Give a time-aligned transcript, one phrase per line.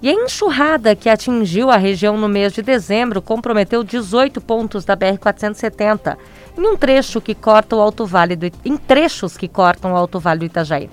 [0.00, 4.96] E a enxurrada que atingiu a região no mês de dezembro comprometeu 18 pontos da
[4.96, 6.16] BR-470
[6.56, 10.20] em um trecho que corta o Alto Vale do, em trechos que cortam o Alto
[10.20, 10.88] Vale do Itajaí.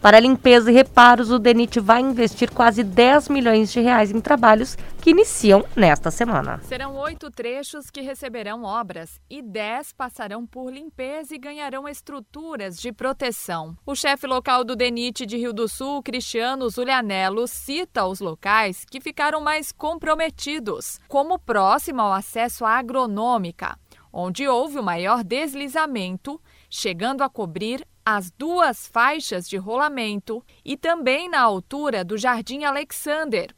[0.00, 4.76] Para limpeza e reparos, o DENIT vai investir quase 10 milhões de reais em trabalhos
[5.02, 6.60] que iniciam nesta semana.
[6.62, 12.92] Serão oito trechos que receberão obras e dez passarão por limpeza e ganharão estruturas de
[12.92, 13.76] proteção.
[13.84, 19.00] O chefe local do DENIT de Rio do Sul, Cristiano Zulianello, cita os locais que
[19.00, 23.76] ficaram mais comprometidos, como próximo ao acesso à agronômica,
[24.12, 26.40] onde houve o maior deslizamento,
[26.70, 33.50] chegando a cobrir as duas faixas de rolamento e também na altura do Jardim Alexander,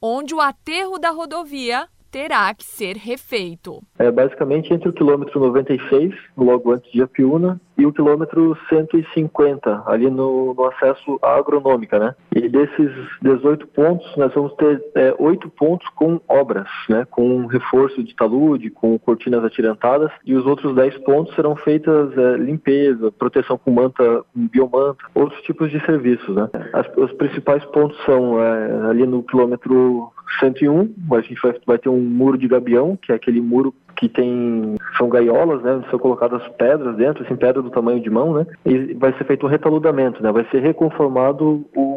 [0.00, 3.82] onde o aterro da rodovia terá que ser refeito.
[3.98, 10.10] É basicamente entre o quilômetro 96, logo antes de Apiúna, e o quilômetro 150, ali
[10.10, 12.14] no, no acesso à agronômica, né?
[12.34, 12.90] E desses
[13.22, 17.06] 18 pontos, nós vamos ter é, 8 pontos com obras, né?
[17.10, 22.36] Com reforço de talude, com cortinas atirantadas, e os outros 10 pontos serão feitas é,
[22.36, 26.48] limpeza, proteção com manta, com biomanta, outros tipos de serviços, né?
[26.72, 31.88] As, os principais pontos são é, ali no quilômetro 101, a gente vai, vai ter
[31.88, 35.98] um muro de gabião, que é aquele muro que tem são gaiolas, né, onde são
[35.98, 39.48] colocadas pedras dentro, assim, pedra do tamanho de mão, né, e vai ser feito um
[39.48, 41.93] retaludamento, né, vai ser reconformado o,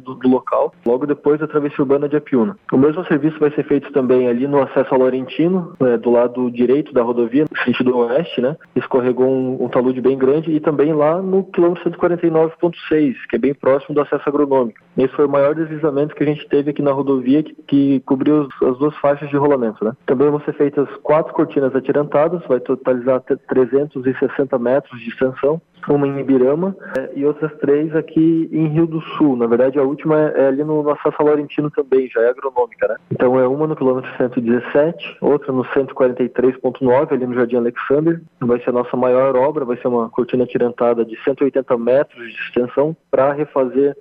[0.00, 2.56] do, do, local, logo depois da travessia urbana de Apiúna.
[2.72, 6.50] O mesmo serviço vai ser feito também ali no acesso ao Laurentino, né, do lado
[6.50, 10.92] direito da rodovia, no sentido oeste, né, escorregou um, um talude bem grande, e também
[10.92, 14.80] lá no quilômetro 149.6, que é bem próximo do acesso agronômico.
[14.96, 18.48] Esse foi o maior deslizamento que a gente teve aqui na rodovia, que, que cobriu
[18.62, 19.92] as duas faixas de rolamento, né.
[20.06, 25.60] Também vão ser feitas quatro cortinas atirantadas, vai totalizar 360 metros de extensão,
[25.94, 29.36] uma em Ibirama é, e outras três aqui em Rio do Sul.
[29.36, 32.88] Na verdade, a última é, é ali no, no acesso Laurentino também, já é agronômica,
[32.88, 32.96] né?
[33.10, 38.20] Então é uma no quilômetro 117, outra no 143.9, ali no Jardim Alexander.
[38.40, 42.40] Vai ser a nossa maior obra, vai ser uma cortina atirantada de 180 metros de
[42.40, 43.96] extensão para refazer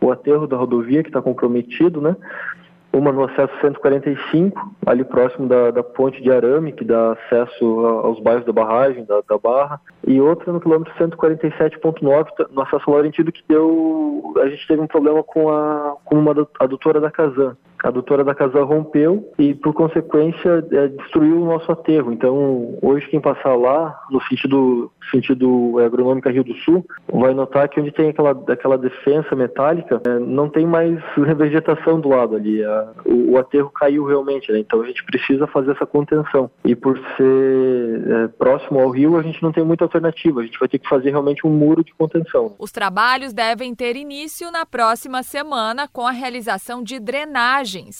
[0.00, 2.16] o aterro da rodovia que está comprometido, né?
[2.94, 8.20] Uma no acesso 145, ali próximo da, da ponte de arame, que dá acesso aos
[8.20, 13.32] bairros da barragem, da, da Barra, e outra no quilômetro 147.9, no acesso ao Laurentino,
[13.32, 14.34] que deu.
[14.40, 18.34] A gente teve um problema com, a, com uma adutora da Casan a adutora da
[18.34, 22.12] casa rompeu e, por consequência, é, destruiu o nosso aterro.
[22.12, 27.68] Então, hoje, quem passar lá, no sentido, sentido é, agronômico Rio do Sul, vai notar
[27.68, 32.64] que onde tem aquela, aquela defensa metálica, é, não tem mais revegetação do lado ali.
[33.04, 34.58] O, o, aterro caiu realmente, né?
[34.58, 36.50] Então, a gente precisa fazer essa contenção.
[36.64, 40.40] E por ser é, próximo ao rio, a gente não tem muita alternativa.
[40.40, 42.54] A gente vai ter que fazer realmente um muro de contenção.
[42.58, 47.90] Os trabalhos devem ter início na próxima semana com a realização de drenagem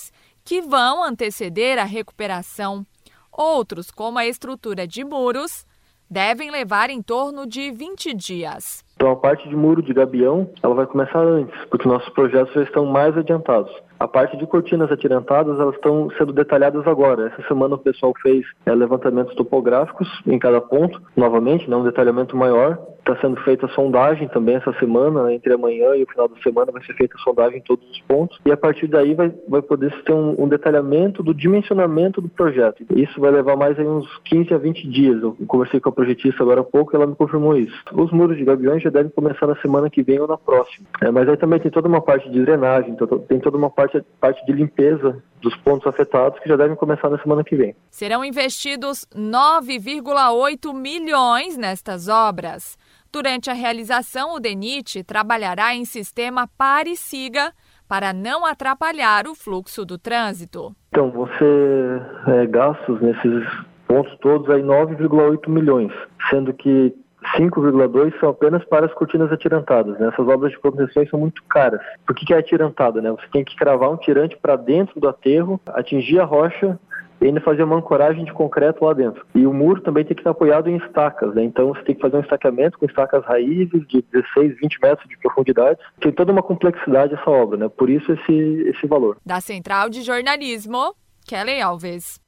[0.44, 2.86] que vão anteceder a recuperação.
[3.32, 5.66] Outros, como a estrutura de muros,
[6.08, 8.84] devem levar em torno de 20 dias.
[8.94, 12.62] Então a parte de muro de gabião, ela vai começar antes, porque nossos projetos já
[12.62, 13.72] estão mais adiantados.
[14.04, 17.28] A parte de cortinas atirantadas, elas estão sendo detalhadas agora.
[17.28, 22.36] Essa semana o pessoal fez é, levantamentos topográficos em cada ponto, novamente, né, um detalhamento
[22.36, 22.78] maior.
[22.98, 26.36] Está sendo feita a sondagem também essa semana, né, entre amanhã e o final da
[26.42, 28.38] semana vai ser feita a sondagem em todos os pontos.
[28.44, 32.84] E a partir daí vai, vai poder ter um, um detalhamento do dimensionamento do projeto.
[32.94, 35.22] Isso vai levar mais aí uns 15 a 20 dias.
[35.22, 37.74] Eu conversei com a projetista agora há pouco e ela me confirmou isso.
[37.94, 40.86] Os muros de gaviões já devem começar na semana que vem ou na próxima.
[41.02, 42.96] É, mas aí também tem toda uma parte de drenagem,
[43.28, 47.18] tem toda uma parte, parte de limpeza dos pontos afetados que já devem começar na
[47.18, 47.76] semana que vem.
[47.90, 52.78] Serão investidos 9,8 milhões nestas obras.
[53.12, 57.52] Durante a realização, o DENIT trabalhará em sistema pare e siga
[57.86, 60.74] para não atrapalhar o fluxo do trânsito.
[60.88, 63.44] Então, você é, gastos nesses
[63.86, 65.92] pontos todos aí 9,8 milhões,
[66.30, 66.94] sendo que
[67.36, 69.98] 5,2 são apenas para as cortinas atirantadas.
[69.98, 70.08] Né?
[70.08, 71.80] Essas obras de contenção são muito caras.
[72.06, 73.00] Por que, que é atirantada?
[73.00, 73.10] Né?
[73.10, 76.78] Você tem que cravar um tirante para dentro do aterro, atingir a rocha
[77.20, 79.24] e ainda fazer uma ancoragem de concreto lá dentro.
[79.34, 81.42] E o muro também tem que estar apoiado em estacas, né?
[81.42, 85.18] Então você tem que fazer um estaqueamento com estacas raízes de 16, 20 metros de
[85.18, 85.78] profundidade.
[86.00, 87.68] Tem toda uma complexidade essa obra, né?
[87.68, 88.32] Por isso esse,
[88.68, 89.16] esse valor.
[89.24, 90.94] Da Central de Jornalismo,
[91.26, 92.23] Kelly Alves.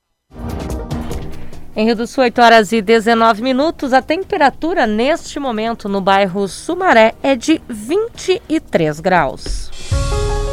[1.77, 3.93] Em Rio do Sul, 8 horas e 19 minutos.
[3.93, 9.71] A temperatura neste momento no bairro Sumaré é de 23 graus.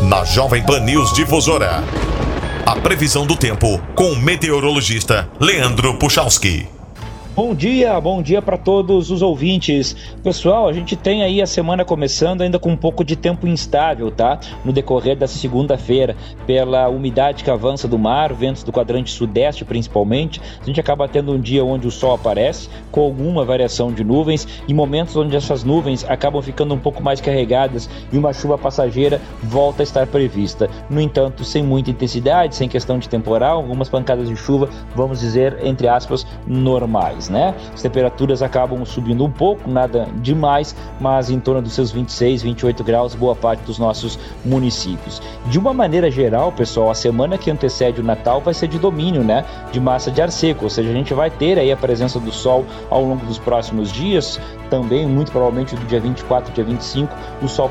[0.02, 1.82] Na Jovem Pan News Difusora.
[2.66, 6.73] A previsão do tempo com o meteorologista Leandro Puchalski.
[7.36, 9.96] Bom dia, bom dia para todos os ouvintes.
[10.22, 14.12] Pessoal, a gente tem aí a semana começando ainda com um pouco de tempo instável,
[14.12, 14.40] tá?
[14.64, 16.16] No decorrer dessa segunda-feira,
[16.46, 21.34] pela umidade que avança do mar, ventos do quadrante sudeste principalmente, a gente acaba tendo
[21.34, 25.64] um dia onde o sol aparece com alguma variação de nuvens e momentos onde essas
[25.64, 30.70] nuvens acabam ficando um pouco mais carregadas e uma chuva passageira volta a estar prevista.
[30.88, 35.58] No entanto, sem muita intensidade, sem questão de temporal, algumas pancadas de chuva, vamos dizer,
[35.66, 37.54] entre aspas, normais né?
[37.74, 42.84] As temperaturas acabam subindo um pouco, nada demais, mas em torno dos seus 26, 28
[42.84, 45.22] graus, boa parte dos nossos municípios.
[45.48, 49.24] De uma maneira geral, pessoal, a semana que antecede o Natal vai ser de domínio,
[49.24, 49.46] né?
[49.72, 52.32] De massa de ar seco, ou seja, a gente vai ter aí a presença do
[52.32, 54.40] sol ao longo dos próximos dias,
[54.74, 57.70] também, muito provavelmente do dia 24, dia 25, o sol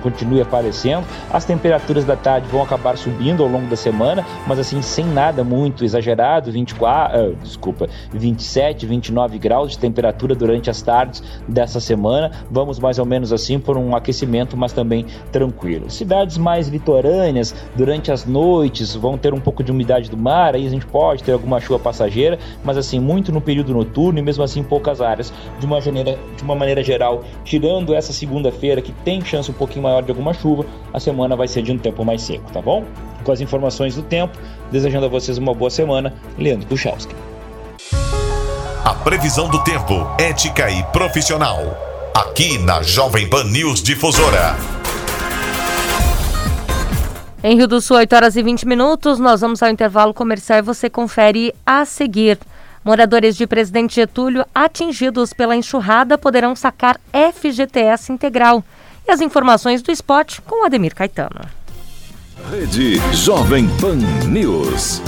[0.00, 1.04] continue aparecendo.
[1.32, 5.42] As temperaturas da tarde vão acabar subindo ao longo da semana, mas assim, sem nada
[5.42, 12.30] muito exagerado, 24, uh, desculpa, 27, 29 graus de temperatura durante as tardes dessa semana.
[12.50, 15.90] Vamos mais ou menos assim por um aquecimento, mas também tranquilo.
[15.90, 20.66] Cidades mais litorâneas, durante as noites, vão ter um pouco de umidade do mar, aí
[20.66, 24.42] a gente pode ter alguma chuva passageira, mas assim, muito no período noturno e mesmo
[24.42, 25.32] assim poucas áreas.
[25.58, 29.82] De uma maneira de uma maneira geral, tirando essa segunda-feira que tem chance um pouquinho
[29.82, 32.84] maior de alguma chuva, a semana vai ser de um tempo mais seco, tá bom?
[33.24, 34.38] Com as informações do tempo,
[34.70, 37.14] desejando a vocês uma boa semana, Leandro Puchalski.
[38.82, 41.58] A previsão do tempo, ética e profissional.
[42.14, 44.56] Aqui na Jovem Pan News Difusora.
[47.44, 50.62] Em Rio do Sul, 8 horas e 20 minutos, nós vamos ao intervalo comercial e
[50.62, 52.38] você confere a seguir.
[52.82, 58.64] Moradores de Presidente Getúlio atingidos pela enxurrada poderão sacar FGTS integral.
[59.06, 61.42] E as informações do esporte com Ademir Caetano.
[62.50, 63.96] Rede Jovem Pan
[64.26, 65.02] News.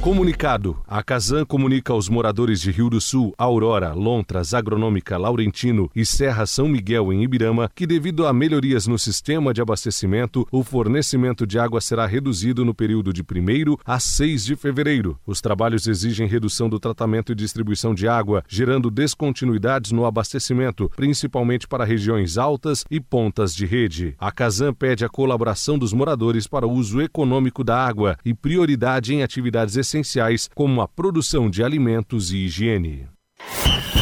[0.00, 0.78] Comunicado.
[0.88, 6.46] A Casan comunica aos moradores de Rio do Sul, Aurora, Lontras, Agronômica, Laurentino e Serra
[6.46, 11.58] São Miguel, em Ibirama, que devido a melhorias no sistema de abastecimento, o fornecimento de
[11.58, 15.18] água será reduzido no período de 1 a 6 de fevereiro.
[15.26, 21.68] Os trabalhos exigem redução do tratamento e distribuição de água, gerando descontinuidades no abastecimento, principalmente
[21.68, 24.14] para regiões altas e pontas de rede.
[24.18, 29.12] A Casan pede a colaboração dos moradores para o uso econômico da água e prioridade
[29.12, 33.08] em atividades essenciais essenciais, como a produção de alimentos e higiene.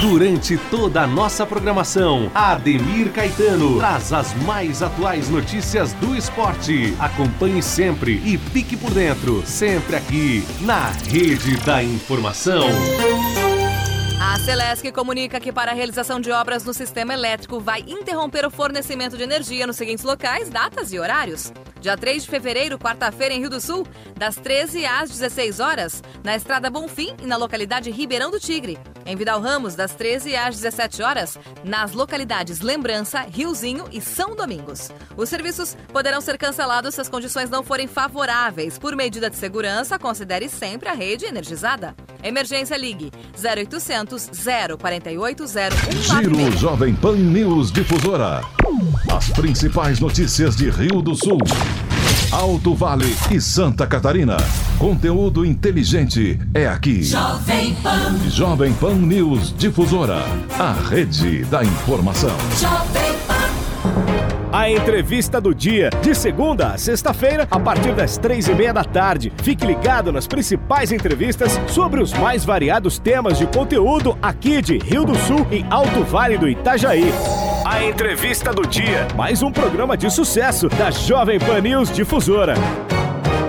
[0.01, 6.95] Durante toda a nossa programação, Ademir Caetano traz as mais atuais notícias do esporte.
[7.01, 12.69] Acompanhe sempre e fique por dentro, sempre aqui na Rede da Informação.
[14.21, 18.51] A Celesc comunica que para a realização de obras no sistema elétrico vai interromper o
[18.51, 21.53] fornecimento de energia nos seguintes locais, datas e horários.
[21.81, 23.87] Dia 3 de fevereiro, quarta-feira, em Rio do Sul,
[24.17, 28.79] das 13 às 16 horas, na Estrada Bonfim e na localidade Ribeirão do Tigre.
[29.07, 34.91] Em Vidal Ramos, das 13 às 17 horas, nas localidades Lembrança, Riozinho e São Domingos.
[35.17, 38.79] Os serviços poderão ser cancelados se as condições não forem favoráveis.
[38.79, 41.95] Por medida de segurança, considere sempre a rede energizada.
[42.23, 43.11] Emergência Ligue
[43.43, 44.29] 0800
[44.79, 46.05] 048 0196.
[46.05, 48.43] Giro Jovem Pan News Difusora.
[49.11, 51.39] As principais notícias de Rio do Sul.
[52.31, 54.37] Alto Vale e Santa Catarina.
[54.79, 57.03] Conteúdo inteligente é aqui.
[57.03, 58.19] Jovem Pan.
[58.29, 60.23] Jovem Pan News Difusora.
[60.59, 62.37] A rede da informação.
[62.61, 63.38] Jovem Pan.
[64.51, 68.83] A entrevista do dia, de segunda a sexta-feira, a partir das três e meia da
[68.83, 69.31] tarde.
[69.43, 75.05] Fique ligado nas principais entrevistas sobre os mais variados temas de conteúdo aqui de Rio
[75.05, 77.13] do Sul e Alto Vale do Itajaí.
[77.67, 82.55] A entrevista do dia, mais um programa de sucesso da Jovem Pan News Difusora.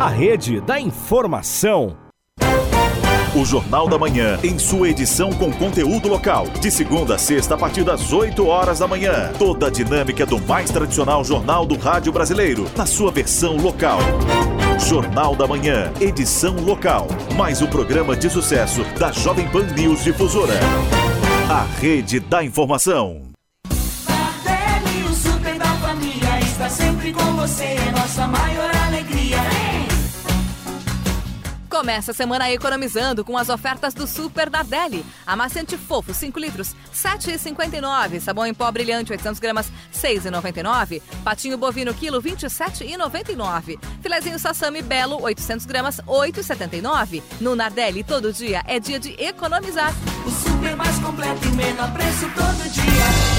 [0.02, 2.09] A rede da informação.
[3.40, 6.46] O Jornal da Manhã, em sua edição com conteúdo local.
[6.60, 9.32] De segunda a sexta, a partir das 8 horas da manhã.
[9.40, 14.00] Toda a dinâmica do mais tradicional jornal do rádio brasileiro, na sua versão local.
[14.78, 17.08] Jornal da Manhã, edição local.
[17.38, 20.60] Mais um programa de sucesso da Jovem Pan News Difusora.
[21.50, 23.22] A rede da informação.
[24.06, 28.69] Tardelli, o super da família, está sempre com você, nossa maior
[31.80, 35.06] Começa a semana economizando com as ofertas do Super da Deli.
[35.26, 38.20] Amaciante fofo, 5 litros, 7,59.
[38.20, 41.02] Sabão em pó brilhante, 800 gramas, 6,99.
[41.24, 43.80] Patinho bovino, quilo, 27,99.
[44.02, 47.24] Filezinho sassami belo, 800 gramas, 8,79.
[47.40, 49.94] No Nardelli, todo dia é dia de economizar.
[50.28, 53.39] O super mais completo e menor preço todo dia.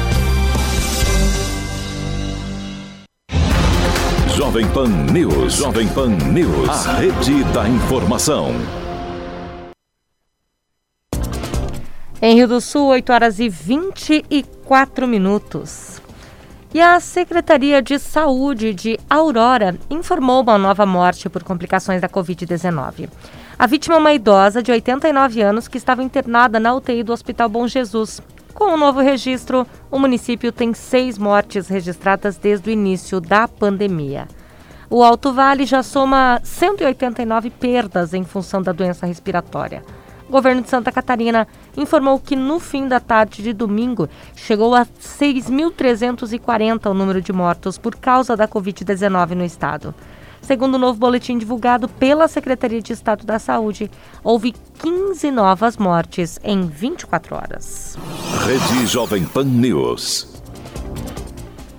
[4.41, 5.53] Jovem Pan News.
[5.53, 6.87] Jovem Pan News.
[6.87, 8.49] A rede da informação.
[12.19, 16.01] Em Rio do Sul, 8 horas e 24 minutos.
[16.73, 23.09] E a Secretaria de Saúde de Aurora informou uma nova morte por complicações da Covid-19.
[23.59, 27.47] A vítima é uma idosa de 89 anos que estava internada na UTI do Hospital
[27.47, 28.19] Bom Jesus.
[28.53, 34.27] Com o novo registro, o município tem seis mortes registradas desde o início da pandemia.
[34.89, 39.81] O Alto Vale já soma 189 perdas em função da doença respiratória.
[40.27, 44.85] O governo de Santa Catarina informou que no fim da tarde de domingo chegou a
[44.85, 49.95] 6.340 o número de mortos por causa da Covid-19 no estado.
[50.41, 53.89] Segundo o novo boletim divulgado pela Secretaria de Estado da Saúde,
[54.23, 57.97] houve 15 novas mortes em 24 horas.
[58.45, 60.41] Rede Jovem Pan News.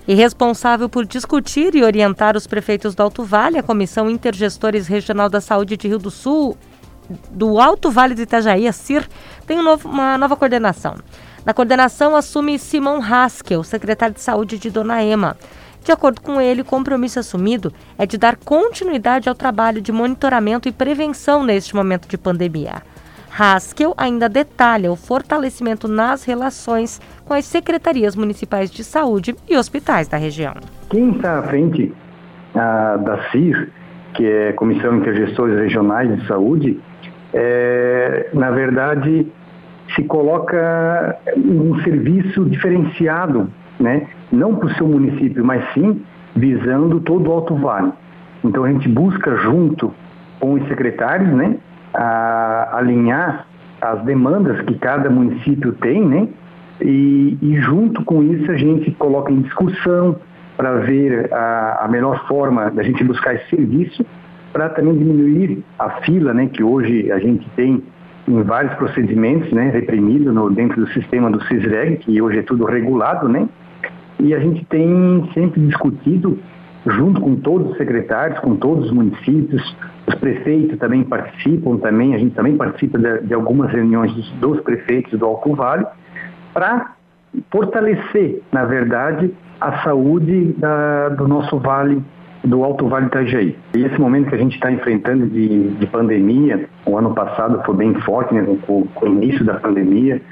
[0.07, 5.29] E responsável por discutir e orientar os prefeitos do Alto Vale, a Comissão Intergestores Regional
[5.29, 6.57] da Saúde de Rio do Sul,
[7.31, 9.09] do Alto Vale de Itajaí, a CIR,
[9.47, 10.97] tem um uma nova coordenação.
[11.45, 15.37] Na coordenação assume Simão Haskell, secretário de Saúde de Dona Ema.
[15.85, 20.69] De acordo com ele, o compromisso assumido é de dar continuidade ao trabalho de monitoramento
[20.69, 22.83] e prevenção neste momento de pandemia.
[23.37, 30.07] Haskell ainda detalha o fortalecimento nas relações com as secretarias municipais de saúde e hospitais
[30.07, 30.55] da região.
[30.91, 31.93] Quem está à frente
[32.55, 33.71] ah, da CIR,
[34.15, 36.79] que é Comissão Intergestores Regionais de Saúde,
[37.33, 39.27] é, na verdade
[39.95, 44.07] se coloca um serviço diferenciado, né?
[44.33, 46.03] Não para o seu município, mas sim
[46.35, 47.93] visando todo o Alto Vale.
[48.43, 49.93] Então a gente busca junto
[50.41, 51.57] com os secretários, né,
[52.73, 53.47] alinhar
[53.81, 56.29] as demandas que cada município tem, né?
[56.81, 60.17] E, e junto com isso a gente coloca em discussão
[60.57, 64.05] para ver a, a melhor forma da gente buscar esse serviço
[64.53, 66.49] para também diminuir a fila, né?
[66.53, 67.83] Que hoje a gente tem
[68.29, 69.71] em vários procedimentos, né?
[69.71, 73.49] Reprimido no, dentro do sistema do CISREG, que hoje é tudo regulado, né?
[74.23, 76.39] E a gente tem sempre discutido
[76.87, 79.77] junto com todos os secretários, com todos os municípios,
[80.07, 85.19] os prefeitos também participam também, a gente também participa de, de algumas reuniões dos, prefeitos
[85.19, 85.87] do Alto Vale,
[86.55, 86.93] para
[87.51, 92.01] fortalecer, na verdade, a saúde da, do nosso vale,
[92.45, 93.57] do Alto Vale Itajaí.
[93.75, 97.75] E esse momento que a gente está enfrentando de, de, pandemia, o ano passado foi
[97.75, 100.23] bem forte, né, com, com o início da pandemia,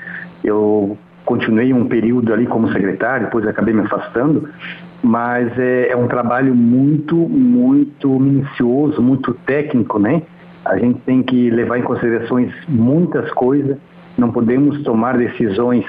[0.44, 4.48] eu continuei um período ali como secretário, depois acabei me afastando,
[5.02, 10.22] mas é, é, um trabalho muito, muito minucioso, muito técnico, né?
[10.64, 13.78] A gente tem que levar em considerações muitas coisas,
[14.18, 15.84] não podemos tomar decisões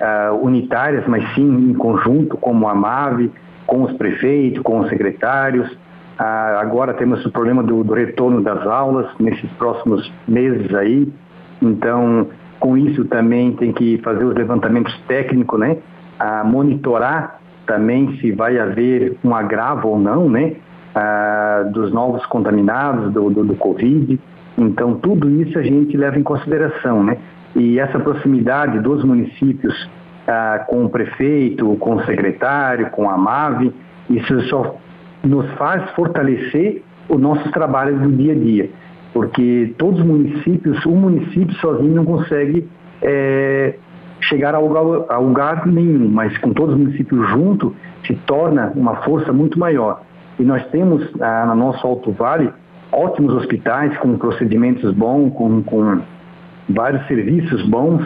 [0.00, 3.30] uh, unitárias, mas sim em conjunto, como a MAVE,
[3.66, 5.70] com os prefeitos, com os secretários.
[5.70, 11.12] Uh, agora temos o problema do, do retorno das aulas nesses próximos meses aí,
[11.60, 12.28] então
[12.60, 15.76] com isso também tem que fazer os levantamentos técnicos, né?
[16.18, 20.54] A monitorar também se vai haver um agravo ou não, né?
[20.94, 24.18] Ah, dos novos contaminados do, do, do, Covid.
[24.56, 27.18] Então, tudo isso a gente leva em consideração, né?
[27.56, 29.90] E essa proximidade dos municípios
[30.26, 33.72] ah, com o prefeito, com o secretário, com a MAVE,
[34.08, 34.76] isso só
[35.24, 38.70] nos faz fortalecer o nosso trabalho do dia a dia,
[39.14, 42.68] porque todos os municípios, um município sozinho não consegue
[43.00, 43.74] é,
[44.20, 47.72] chegar a lugar, a lugar nenhum, mas com todos os municípios juntos
[48.04, 50.02] se torna uma força muito maior.
[50.38, 52.52] E nós temos ah, no nosso Alto Vale
[52.90, 56.00] ótimos hospitais com procedimentos bons, com, com
[56.68, 58.02] vários serviços bons.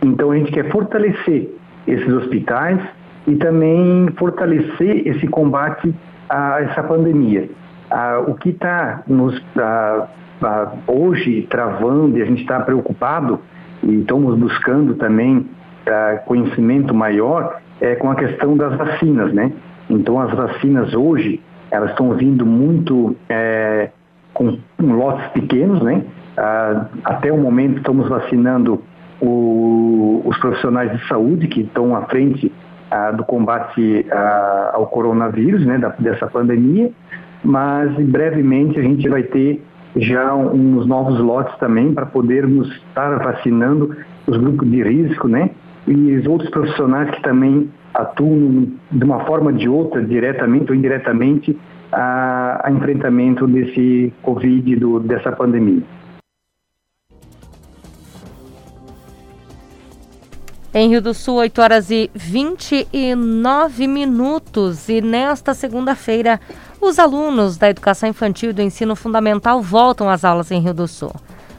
[0.00, 1.50] Então a gente quer fortalecer
[1.88, 2.80] esses hospitais
[3.26, 5.92] e também fortalecer esse combate
[6.28, 7.50] a essa pandemia.
[7.90, 10.06] Ah, o que está nos ah,
[10.44, 13.40] ah, hoje travando e a gente está preocupado
[13.82, 15.46] e estamos buscando também
[16.26, 19.52] conhecimento maior é com a questão das vacinas, né?
[19.90, 23.90] Então as vacinas hoje elas estão vindo muito é,
[24.32, 26.04] com, com lotes pequenos, né?
[26.36, 28.82] Ah, até o momento estamos vacinando
[29.20, 32.52] o, os profissionais de saúde que estão à frente
[32.90, 34.06] ah, do combate
[34.72, 35.78] ao coronavírus, né?
[35.78, 36.90] Da, dessa pandemia,
[37.42, 39.60] mas brevemente a gente vai ter
[39.96, 43.96] já uns novos lotes também para podermos estar vacinando
[44.26, 45.50] os grupos de risco, né?
[45.86, 50.76] E os outros profissionais que também atuam de uma forma ou de outra, diretamente ou
[50.76, 51.58] indiretamente,
[51.90, 55.82] a, a enfrentamento desse Covid, do, dessa pandemia.
[60.74, 64.88] Em Rio do Sul, 8 horas e 29 minutos.
[64.88, 66.40] E nesta segunda-feira,
[66.82, 70.88] os alunos da educação infantil e do ensino fundamental voltam às aulas em Rio do
[70.88, 71.14] Sul.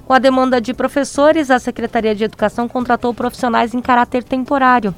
[0.06, 4.94] Com a demanda de professores, a Secretaria de Educação contratou profissionais em caráter temporário.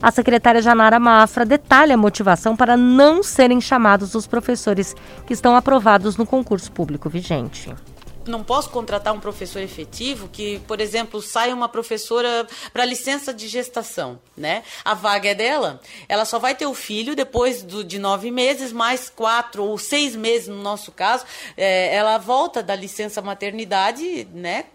[0.00, 4.94] A secretária Janara Mafra detalha a motivação para não serem chamados os professores
[5.26, 7.74] que estão aprovados no concurso público vigente
[8.26, 13.48] não posso contratar um professor efetivo que, por exemplo, saia uma professora para licença de
[13.48, 14.62] gestação, né?
[14.84, 18.72] A vaga é dela, ela só vai ter o filho depois do, de nove meses,
[18.72, 21.24] mais quatro ou seis meses no nosso caso,
[21.56, 24.66] é, ela volta da licença maternidade, né?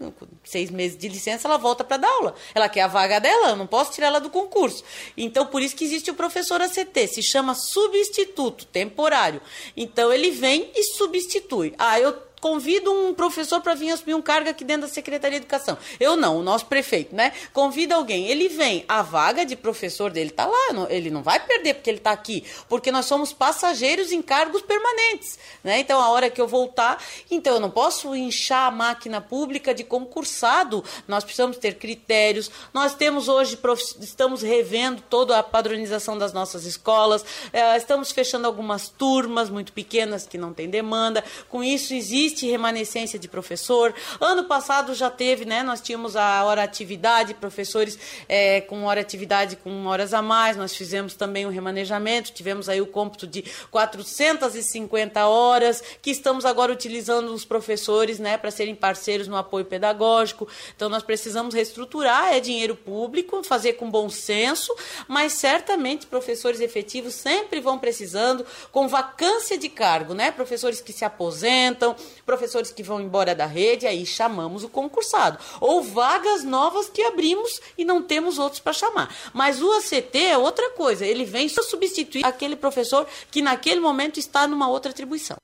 [0.44, 2.34] Seis meses de licença, ela volta para dar aula.
[2.54, 4.82] Ela quer a vaga dela, eu não posso tirar ela do concurso.
[5.16, 9.40] Então, por isso que existe o professor ACT, se chama substituto temporário.
[9.76, 11.74] Então, ele vem e substitui.
[11.78, 15.44] Ah, eu convido um professor para vir assumir um cargo aqui dentro da Secretaria de
[15.44, 15.76] Educação.
[15.98, 17.32] Eu não, o nosso prefeito, né?
[17.52, 21.74] Convida alguém, ele vem, a vaga de professor dele está lá, ele não vai perder
[21.74, 25.80] porque ele está aqui, porque nós somos passageiros em cargos permanentes, né?
[25.80, 29.84] Então, a hora que eu voltar, então eu não posso inchar a máquina pública de
[29.84, 33.58] concursado, nós precisamos ter critérios, nós temos hoje,
[34.00, 40.26] estamos revendo toda a padronização das nossas escolas, eh, estamos fechando algumas turmas muito pequenas
[40.26, 43.92] que não têm demanda, com isso existe existe remanescência de professor.
[44.20, 45.62] Ano passado já teve, né?
[45.62, 50.56] Nós tínhamos a hora atividade, professores é, com hora atividade com horas a mais.
[50.56, 56.44] Nós fizemos também o um remanejamento, tivemos aí o cômputo de 450 horas, que estamos
[56.44, 60.48] agora utilizando os professores, né, para serem parceiros no apoio pedagógico.
[60.74, 64.74] Então nós precisamos reestruturar, é dinheiro público, fazer com bom senso,
[65.08, 70.30] mas certamente professores efetivos sempre vão precisando, com vacância de cargo, né?
[70.30, 75.38] Professores que se aposentam, professores que vão embora da rede, aí chamamos o concursado.
[75.60, 79.14] Ou vagas novas que abrimos e não temos outros para chamar.
[79.32, 84.18] Mas o ACT é outra coisa, ele vem só substituir aquele professor que naquele momento
[84.18, 85.36] está numa outra atribuição.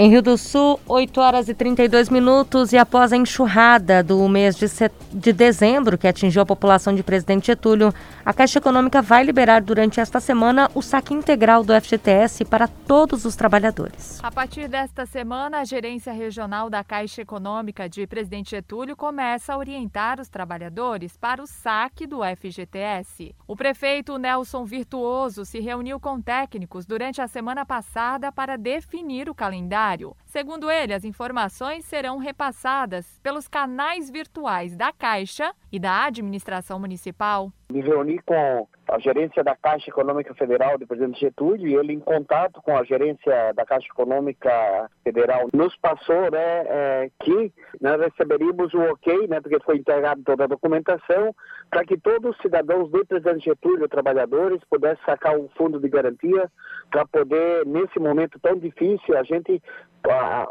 [0.00, 4.56] Em Rio do Sul, 8 horas e 32 minutos e após a enxurrada do mês
[4.56, 4.94] de, set...
[5.12, 7.92] de dezembro, que atingiu a população de Presidente Getúlio,
[8.24, 13.26] a Caixa Econômica vai liberar durante esta semana o saque integral do FGTS para todos
[13.26, 14.18] os trabalhadores.
[14.24, 19.58] A partir desta semana, a Gerência Regional da Caixa Econômica de Presidente Getúlio começa a
[19.58, 23.34] orientar os trabalhadores para o saque do FGTS.
[23.46, 29.34] O prefeito Nelson Virtuoso se reuniu com técnicos durante a semana passada para definir o
[29.34, 29.89] calendário
[30.26, 37.52] Segundo ele, as informações serão repassadas pelos canais virtuais da Caixa e da administração municipal.
[37.70, 42.00] Me reuni com a gerência da Caixa Econômica Federal do presidente Getúlio e ele, em
[42.00, 48.74] contato com a gerência da Caixa Econômica Federal, nos passou né, é, que nós receberíamos
[48.74, 51.34] o ok, né, porque foi entregada toda a documentação,
[51.70, 56.50] para que todos os cidadãos do presidente Getúlio, trabalhadores, pudessem sacar um fundo de garantia
[56.90, 59.62] para poder, nesse momento tão difícil, a gente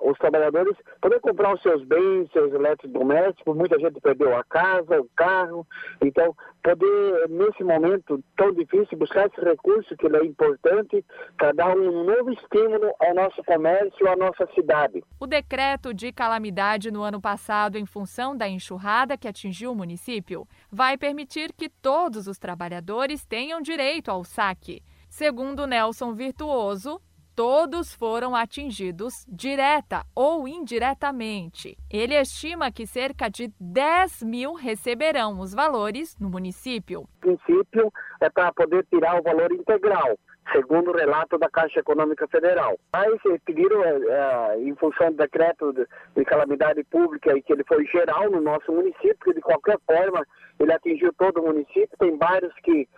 [0.01, 5.09] os trabalhadores poder comprar os seus bens, seus eletrodomésticos, muita gente perdeu a casa, o
[5.15, 5.65] carro,
[6.01, 11.03] então poder nesse momento tão difícil buscar esse recurso que é importante
[11.37, 15.03] para dar um novo estímulo ao nosso comércio, à nossa cidade.
[15.19, 20.47] O decreto de calamidade no ano passado em função da enxurrada que atingiu o município
[20.71, 24.83] vai permitir que todos os trabalhadores tenham direito ao saque.
[25.09, 27.01] Segundo Nelson Virtuoso,
[27.39, 31.77] todos foram atingidos direta ou indiretamente.
[31.89, 37.03] Ele estima que cerca de 10 mil receberão os valores no município.
[37.03, 40.19] O princípio é para poder tirar o valor integral
[40.51, 42.77] segundo o relato da Caixa Econômica Federal.
[42.91, 43.13] Mas
[43.45, 47.85] pediram, é, é, em função do decreto de, de, calamidade pública, e que ele foi
[47.85, 50.25] geral no nosso município, que de qualquer forma
[50.59, 51.97] ele atingiu todo o município.
[51.99, 52.89] Tem bairros que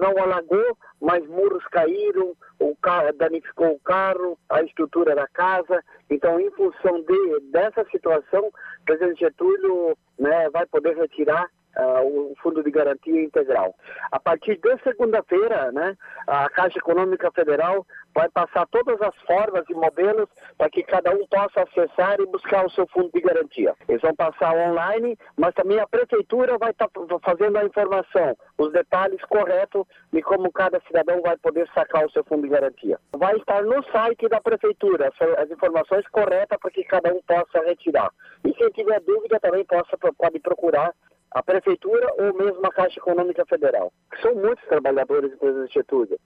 [0.00, 5.82] não alagou, mas muros caíram, o carro, danificou o carro, a estrutura da casa.
[6.08, 12.34] Então, em função de, dessa situação, o presidente Getúlio né, vai poder retirar uh, o
[12.42, 13.74] fundo de garantia integral.
[14.10, 19.74] A partir de segunda-feira, né, a Caixa Econômica Federal vai passar todas as formas e
[19.74, 20.28] modelos
[20.58, 23.74] para que cada um possa acessar e buscar o seu fundo de garantia.
[23.88, 28.72] Eles vão passar online, mas também a prefeitura vai estar tá fazendo a informação, os
[28.72, 32.98] detalhes corretos de como cada cidadão vai poder sacar o seu fundo de garantia.
[33.12, 38.10] Vai estar no site da prefeitura as informações corretas para que cada um possa retirar.
[38.44, 40.92] E quem tiver dúvida também possa, pode procurar
[41.32, 43.92] a Prefeitura ou mesmo a Caixa Econômica Federal.
[44.20, 46.18] São muitos trabalhadores empresas de Getúlio.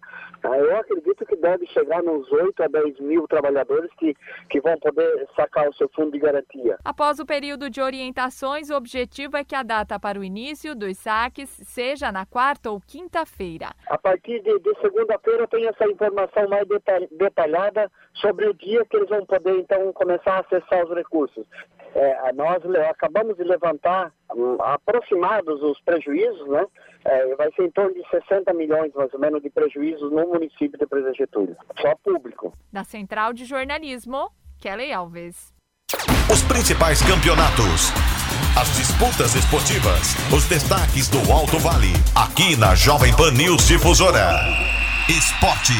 [0.43, 4.14] Ah, eu acredito que deve chegar nos 8 a 10 mil trabalhadores que,
[4.49, 6.79] que vão poder sacar o seu fundo de garantia.
[6.85, 10.97] Após o período de orientações, o objetivo é que a data para o início dos
[10.99, 13.71] saques seja na quarta ou quinta-feira.
[13.87, 16.67] A partir de, de segunda-feira tem essa informação mais
[17.11, 21.47] detalhada sobre o dia que eles vão poder então começar a acessar os recursos.
[21.94, 22.59] É, nós
[22.90, 26.66] acabamos de levantar um, aproximados os prejuízos, né?
[27.04, 30.78] É, vai ser em torno de 60 milhões, mais ou menos, de prejuízos no município
[30.78, 32.52] de Presa Getúlio, só público.
[32.72, 34.30] Da Central de Jornalismo,
[34.61, 35.52] Kelly Alves.
[36.33, 37.92] Os principais campeonatos,
[38.59, 44.40] as disputas esportivas, os destaques do Alto Vale, aqui na Jovem Pan News Difusora.
[45.09, 45.74] Esporte.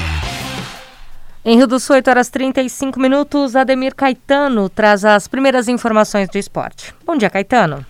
[1.47, 6.39] Em Rio do Sul, 8 horas 35 minutos, Ademir Caetano traz as primeiras informações do
[6.39, 6.95] esporte.
[7.05, 7.85] Bom dia, Caetano.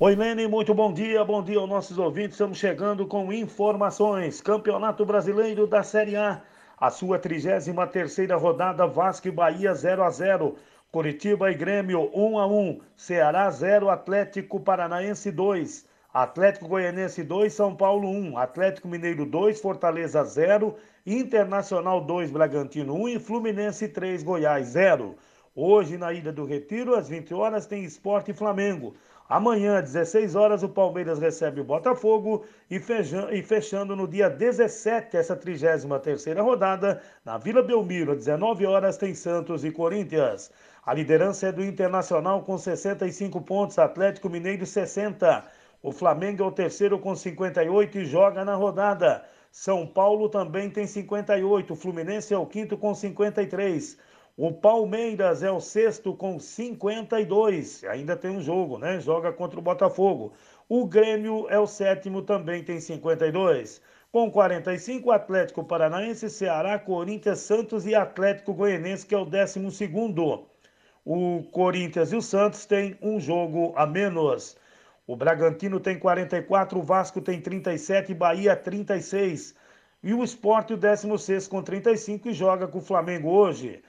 [0.00, 1.22] Oi, Lene, muito bom dia.
[1.26, 2.32] Bom dia aos nossos ouvintes.
[2.32, 4.40] Estamos chegando com informações.
[4.40, 6.40] Campeonato Brasileiro da Série A.
[6.80, 10.56] A sua 33 rodada, Vasco e Bahia 0 a 0
[10.90, 15.84] Curitiba e Grêmio 1 a 1 Ceará 0, Atlético Paranaense 2.
[16.14, 18.38] Atlético Goianense 2, São Paulo 1.
[18.38, 25.14] Atlético Mineiro 2, Fortaleza 0 Internacional 2, Bragantino 1 e Fluminense 3, Goiás 0.
[25.54, 28.94] Hoje, na Ilha do Retiro, às 20 horas, tem Esporte e Flamengo.
[29.28, 32.80] Amanhã, às 16 horas, o Palmeiras recebe o Botafogo e,
[33.42, 35.84] fechando no dia 17, essa 33
[36.38, 40.50] rodada, na Vila Belmiro, às 19 horas, tem Santos e Corinthians.
[40.86, 45.44] A liderança é do Internacional com 65 pontos, Atlético Mineiro 60.
[45.82, 49.22] O Flamengo é o terceiro com 58 e joga na rodada.
[49.56, 51.72] São Paulo também tem 58.
[51.72, 53.96] O Fluminense é o quinto com 53.
[54.36, 57.84] O Palmeiras é o sexto com 52.
[57.84, 58.98] Ainda tem um jogo, né?
[58.98, 60.32] Joga contra o Botafogo.
[60.68, 63.80] O Grêmio é o sétimo, também tem 52.
[64.10, 70.48] Com 45, Atlético Paranaense, Ceará, Corinthians, Santos e Atlético Goianense, que é o décimo segundo.
[71.04, 74.56] O Corinthians e o Santos têm um jogo a menos.
[75.06, 79.54] O Bragantino tem 44, o Vasco tem 37, Bahia 36.
[80.02, 83.82] E o Sport, o 16 com 35 e joga com o Flamengo hoje.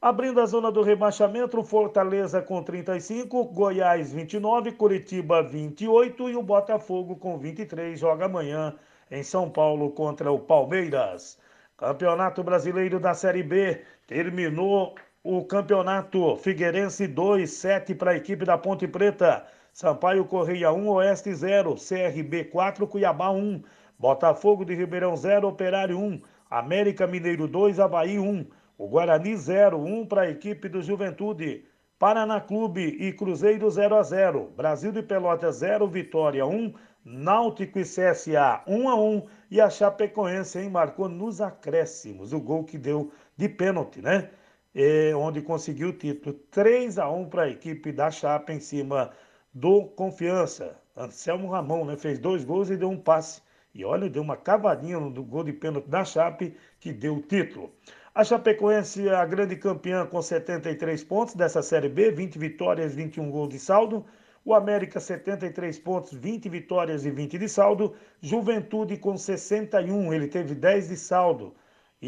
[0.00, 6.42] Abrindo a zona do rebaixamento, o Fortaleza com 35, Goiás 29, Curitiba 28 e o
[6.42, 8.74] Botafogo com 23 joga amanhã
[9.10, 11.38] em São Paulo contra o Palmeiras.
[11.76, 18.58] Campeonato Brasileiro da Série B terminou o campeonato Figueirense 2, 7 para a equipe da
[18.58, 19.46] Ponte Preta.
[19.76, 23.62] Sampaio Correia 1, Oeste 0, CRB 4, Cuiabá 1,
[23.98, 28.46] Botafogo de Ribeirão 0, Operário 1, América Mineiro 2, Havaí 1,
[28.78, 31.66] o Guarani 0, 1 para a equipe do Juventude,
[31.98, 36.72] Paraná Clube e Cruzeiro 0 a 0, Brasil de Pelotas 0, Vitória 1,
[37.04, 42.64] Náutico e CSA 1 a 1 e a Chapecoense hein, marcou nos acréscimos o gol
[42.64, 44.30] que deu de pênalti, né?
[44.74, 49.10] É, onde conseguiu o título 3 a 1 para a equipe da Chape em cima
[49.56, 50.76] do Confiança.
[50.94, 53.40] Anselmo Ramon né, fez dois gols e deu um passe.
[53.74, 57.72] E olha, deu uma cavadinha no gol de pênalti da Chape, que deu o título.
[58.14, 63.30] A Chapecoense é a grande campeã com 73 pontos dessa Série B, 20 vitórias, 21
[63.30, 64.04] gols de saldo.
[64.44, 67.94] O América 73 pontos, 20 vitórias e 20 de saldo.
[68.20, 71.54] Juventude com 61, ele teve 10 de saldo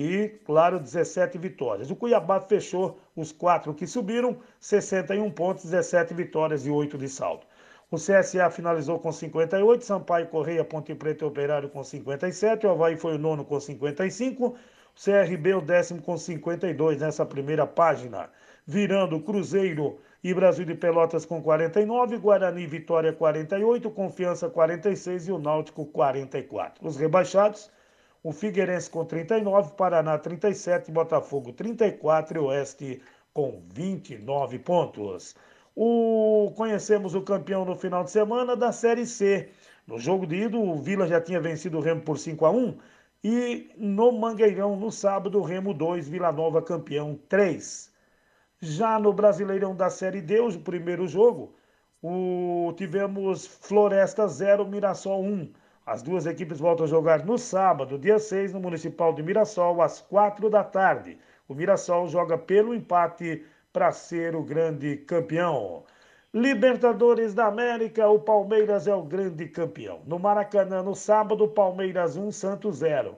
[0.00, 1.90] e, claro, 17 vitórias.
[1.90, 7.44] O Cuiabá fechou os quatro que subiram, 61 pontos, 17 vitórias e 8 de saldo.
[7.90, 12.96] O CSA finalizou com 58, Sampaio Correia, Ponte Preta e Operário com 57, o Havaí
[12.96, 14.54] foi o nono com 55, o
[14.94, 18.30] CRB o décimo com 52 nessa primeira página.
[18.64, 25.38] Virando Cruzeiro e Brasil de Pelotas com 49, Guarani Vitória 48, Confiança 46 e o
[25.40, 26.86] Náutico 44.
[26.86, 27.68] Os rebaixados
[28.22, 33.02] o Figueirense com 39, Paraná 37, Botafogo 34 e Oeste
[33.32, 35.34] com 29 pontos.
[35.74, 36.52] O...
[36.56, 39.50] Conhecemos o campeão no final de semana da Série C.
[39.86, 42.78] No jogo de ida, o Vila já tinha vencido o Remo por 5 a 1
[43.22, 47.92] e no Mangueirão, no sábado, Remo 2, Vila Nova campeão 3.
[48.60, 51.54] Já no Brasileirão da Série D, o primeiro jogo,
[52.02, 55.52] O, tivemos Floresta 0, Mirassol 1.
[55.88, 60.02] As duas equipes voltam a jogar no sábado, dia 6, no Municipal de Mirassol, às
[60.02, 61.18] 4 da tarde.
[61.48, 65.84] O Mirassol joga pelo empate para ser o grande campeão.
[66.34, 70.02] Libertadores da América, o Palmeiras é o grande campeão.
[70.04, 73.16] No Maracanã, no sábado, Palmeiras 1, Santos 0.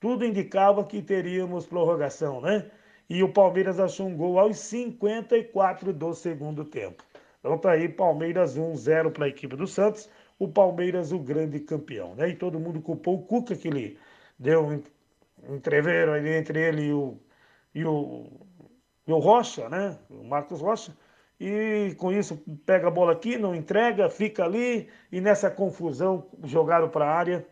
[0.00, 2.70] Tudo indicava que teríamos prorrogação, né?
[3.10, 7.04] E o Palmeiras achou um gol aos 54 do segundo tempo.
[7.40, 10.08] Então tá aí, Palmeiras 1, 0 para a equipe do Santos.
[10.38, 12.28] O Palmeiras, o grande campeão, né?
[12.30, 13.98] E todo mundo culpou o Cuca, que ele
[14.38, 14.82] deu um
[15.54, 17.18] entreveiro ali entre ele e o,
[17.74, 18.26] e o,
[19.06, 19.98] e o Rocha, né?
[20.10, 20.96] O Marcos Rocha
[21.38, 26.88] e com isso pega a bola aqui, não entrega, fica ali e nessa confusão jogaram
[26.88, 27.46] para a área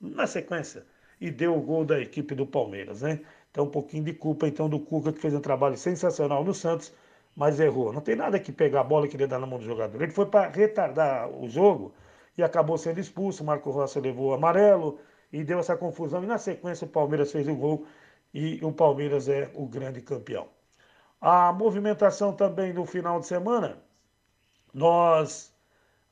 [0.00, 0.86] na sequência
[1.20, 3.20] e deu o gol da equipe do Palmeiras, né?
[3.50, 6.92] Então um pouquinho de culpa então do Cuca que fez um trabalho sensacional no Santos,
[7.34, 7.92] mas errou.
[7.92, 10.02] Não tem nada que pegar a bola e querer dar na mão do jogador.
[10.02, 11.94] Ele foi para retardar o jogo
[12.36, 13.44] e acabou sendo expulso.
[13.44, 14.98] Marco Rossi levou amarelo
[15.32, 17.86] e deu essa confusão e na sequência o Palmeiras fez o gol
[18.32, 20.48] e o Palmeiras é o grande campeão.
[21.20, 23.78] A movimentação também no final de semana,
[24.72, 25.54] nós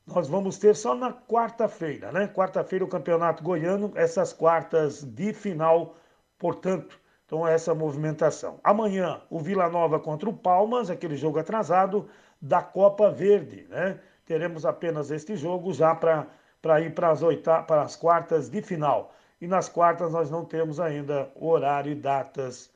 [0.07, 2.27] nós vamos ter só na quarta-feira, né?
[2.27, 5.95] Quarta-feira o Campeonato Goiano, essas quartas de final,
[6.37, 8.59] portanto, então essa movimentação.
[8.63, 12.07] Amanhã o Vila Nova contra o Palmas, aquele jogo atrasado
[12.39, 13.99] da Copa Verde, né?
[14.25, 17.21] Teremos apenas este jogo já para ir para as
[17.67, 19.13] para as quartas de final.
[19.39, 22.71] E nas quartas nós não temos ainda horário e datas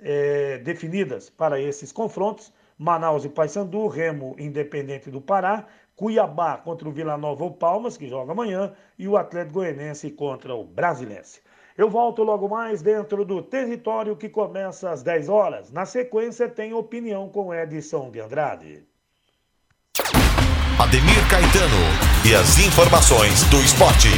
[0.00, 2.52] é, definidas para esses confrontos.
[2.78, 8.08] Manaus e Paysandu, Remo Independente do Pará, Cuiabá contra o Vila Nova ou Palmas, que
[8.08, 11.40] joga amanhã, e o Atlético Goianense contra o Brasilense.
[11.76, 15.70] Eu volto logo mais dentro do território que começa às 10 horas.
[15.70, 18.93] Na sequência, tem opinião com Edson de Andrade.
[20.76, 21.76] Ademir Caetano
[22.24, 24.08] e as informações do esporte.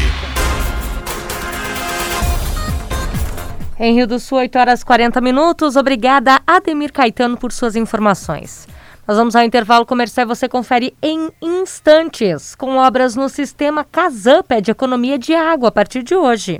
[3.78, 5.76] Em Rio do Sul, 8 horas 40 minutos.
[5.76, 8.66] Obrigada, Ademir Caetano, por suas informações.
[9.06, 12.54] Nós vamos ao intervalo comercial e você confere em instantes.
[12.54, 16.58] Com obras no sistema Casam, pede economia de água a partir de hoje.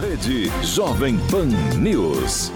[0.00, 2.50] Rede Jovem Pan News.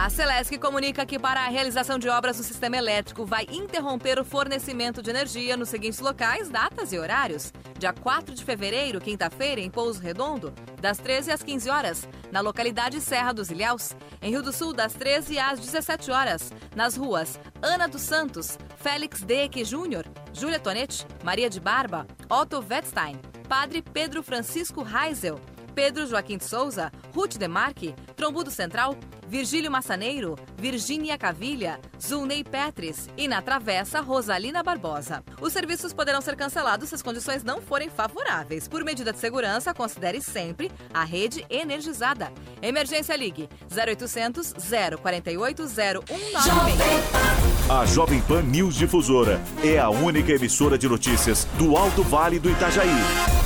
[0.00, 4.24] A Celesc comunica que para a realização de obras no sistema elétrico vai interromper o
[4.24, 7.52] fornecimento de energia nos seguintes locais, datas e horários.
[7.76, 13.00] Dia 4 de fevereiro, quinta-feira, em Pouso Redondo, das 13 às 15 horas, na localidade
[13.00, 13.96] Serra dos Ilhéus.
[14.22, 19.22] Em Rio do Sul, das 13 às 17 horas, nas ruas Ana dos Santos, Félix
[19.22, 25.40] Deque Júnior, Júlia Tonetti, Maria de Barba, Otto Wettstein, Padre Pedro Francisco Reisel,
[25.74, 28.96] Pedro Joaquim de Souza, Ruth Demarque, Trombudo Central,
[29.28, 35.22] Virgílio Massaneiro, Virgínia Cavilha, Zulney Petris e na Travessa Rosalina Barbosa.
[35.38, 38.66] Os serviços poderão ser cancelados se as condições não forem favoráveis.
[38.66, 42.32] Por medida de segurança, considere sempre a rede energizada.
[42.62, 44.54] Emergência Ligue 0800
[45.02, 47.68] 048 0196.
[47.68, 52.48] A Jovem Pan News Difusora é a única emissora de notícias do Alto Vale do
[52.48, 52.88] Itajaí.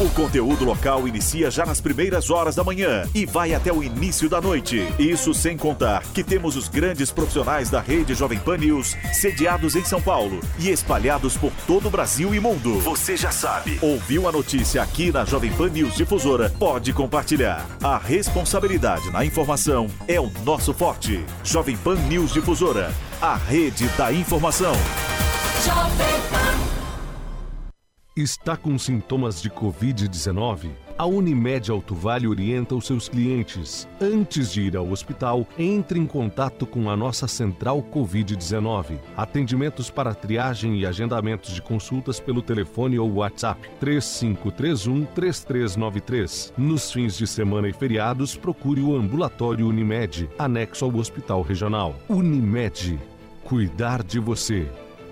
[0.01, 4.29] O conteúdo local inicia já nas primeiras horas da manhã e vai até o início
[4.29, 4.87] da noite.
[4.97, 5.72] Isso sem contar
[6.15, 10.71] que temos os grandes profissionais da rede Jovem Pan News sediados em São Paulo e
[10.71, 12.79] espalhados por todo o Brasil e mundo.
[12.81, 13.79] Você já sabe.
[13.81, 16.51] Ouviu a notícia aqui na Jovem Pan News Difusora?
[16.59, 17.67] Pode compartilhar.
[17.83, 21.25] A responsabilidade na informação é o nosso forte.
[21.43, 24.75] Jovem Pan News Difusora, a rede da informação.
[28.17, 30.71] Está com sintomas de Covid-19?
[30.99, 33.89] A Unimed Alto Vale orienta os seus clientes.
[34.01, 38.99] Antes de ir ao hospital, entre em contato com a nossa central Covid-19.
[39.17, 46.53] Atendimentos para triagem e agendamentos de consultas pelo telefone ou WhatsApp 3531-3393.
[46.57, 51.97] Nos fins de semana e feriados, procure o ambulatório Unimed, anexo ao Hospital Regional.
[52.09, 53.01] Unimed.
[53.45, 54.69] Cuidar de você.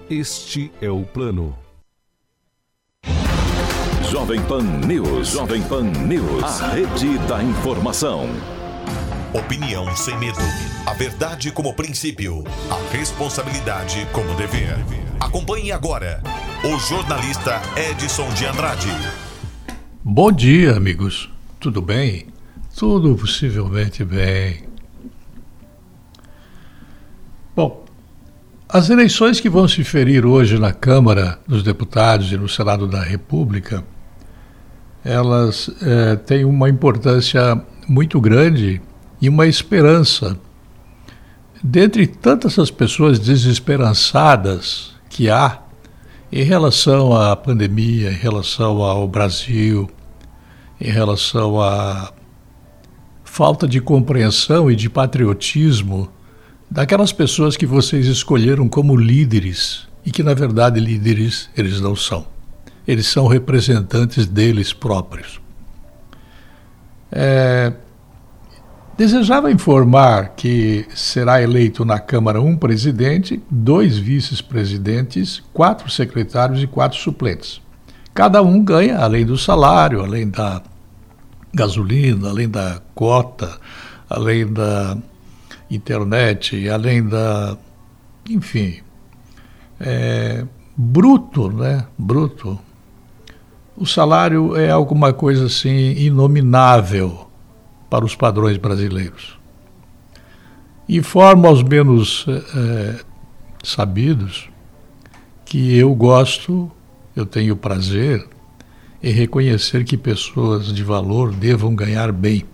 [0.08, 1.54] Este é o plano.
[4.10, 5.28] Jovem Pan News.
[5.28, 6.42] Jovem Pan News.
[6.42, 8.28] A rede da informação.
[9.32, 10.40] Opinião sem medo.
[10.84, 12.42] A verdade como princípio.
[12.68, 14.76] A responsabilidade como dever.
[15.20, 16.20] Acompanhe agora
[16.64, 18.90] o jornalista Edson de Andrade.
[20.02, 21.30] Bom dia, amigos.
[21.60, 22.26] Tudo bem?
[22.76, 24.64] Tudo possivelmente bem.
[27.54, 27.84] Bom,
[28.68, 33.04] as eleições que vão se ferir hoje na Câmara dos Deputados e no Senado da
[33.04, 33.84] República
[35.04, 38.80] elas é, têm uma importância muito grande
[39.20, 40.38] e uma esperança.
[41.62, 45.60] Dentre tantas as pessoas desesperançadas que há
[46.32, 49.90] Em relação à pandemia, em relação ao Brasil,
[50.80, 52.12] em relação à
[53.24, 56.08] falta de compreensão e de patriotismo
[56.70, 62.24] daquelas pessoas que vocês escolheram como líderes e que, na verdade, líderes eles não são.
[62.86, 65.40] Eles são representantes deles próprios.
[67.12, 67.72] É,
[69.00, 76.98] Desejava informar que será eleito na Câmara um presidente, dois vice-presidentes, quatro secretários e quatro
[76.98, 77.62] suplentes.
[78.12, 80.62] Cada um ganha, além do salário, além da
[81.54, 83.58] gasolina, além da cota,
[84.06, 84.98] além da
[85.70, 87.56] internet, além da.
[88.28, 88.80] Enfim.
[89.80, 90.44] É,
[90.76, 91.86] bruto, né?
[91.96, 92.58] Bruto.
[93.80, 97.30] O salário é alguma coisa assim inominável
[97.88, 99.38] para os padrões brasileiros.
[100.86, 103.00] Informo aos menos é,
[103.64, 104.50] sabidos
[105.46, 106.70] que eu gosto,
[107.16, 108.28] eu tenho prazer
[109.02, 112.44] em reconhecer que pessoas de valor devam ganhar bem,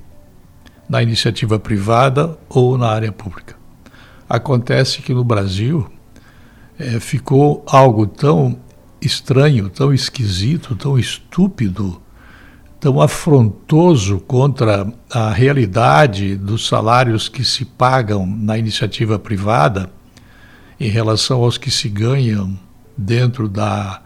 [0.88, 3.56] na iniciativa privada ou na área pública.
[4.28, 5.90] Acontece que no Brasil
[6.78, 8.64] é, ficou algo tão
[9.00, 12.00] estranho, tão esquisito, tão estúpido
[12.78, 19.90] tão afrontoso contra a realidade dos salários que se pagam na iniciativa privada
[20.78, 22.56] em relação aos que se ganham
[22.96, 24.02] dentro da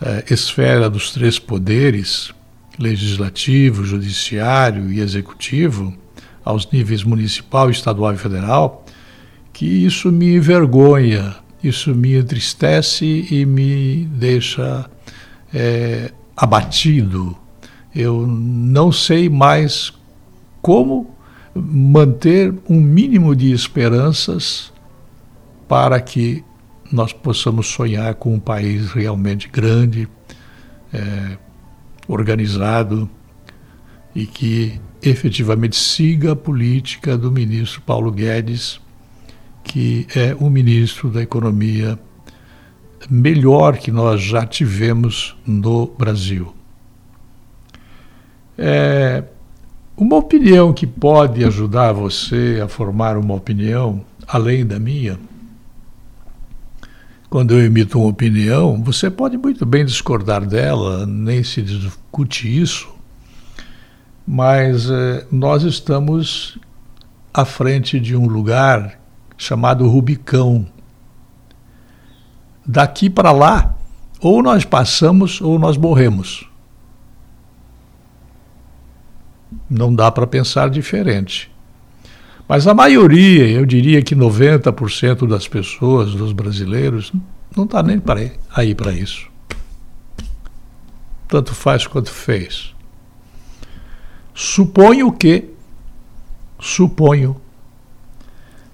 [0.00, 2.32] eh, esfera dos três poderes
[2.78, 5.94] legislativo, judiciário e executivo,
[6.44, 8.84] aos níveis municipal, estadual e federal,
[9.52, 14.90] que isso me envergonha, isso me entristece e me deixa
[15.52, 17.36] é, abatido.
[17.94, 19.92] Eu não sei mais
[20.60, 21.14] como
[21.54, 24.72] manter um mínimo de esperanças
[25.68, 26.44] para que
[26.90, 30.08] nós possamos sonhar com um país realmente grande,
[30.92, 31.38] é,
[32.06, 33.08] organizado
[34.14, 38.80] e que efetivamente siga a política do ministro Paulo Guedes,
[39.62, 41.98] que é o ministro da Economia
[43.10, 46.54] melhor que nós já tivemos no Brasil.
[48.56, 49.24] É,
[49.96, 55.18] uma opinião que pode ajudar você a formar uma opinião além da minha.
[57.28, 62.88] Quando eu emito uma opinião, você pode muito bem discordar dela, nem se discute isso,
[64.26, 66.58] mas é, nós estamos
[67.32, 69.01] à frente de um lugar
[69.36, 70.66] chamado Rubicão.
[72.64, 73.74] Daqui para lá,
[74.20, 76.48] ou nós passamos ou nós morremos.
[79.68, 81.50] Não dá para pensar diferente.
[82.48, 87.12] Mas a maioria, eu diria que 90% das pessoas, dos brasileiros,
[87.56, 88.00] não está nem
[88.54, 89.28] aí para isso.
[91.26, 92.74] Tanto faz quanto fez.
[94.34, 95.50] Suponho que,
[96.60, 97.40] suponho,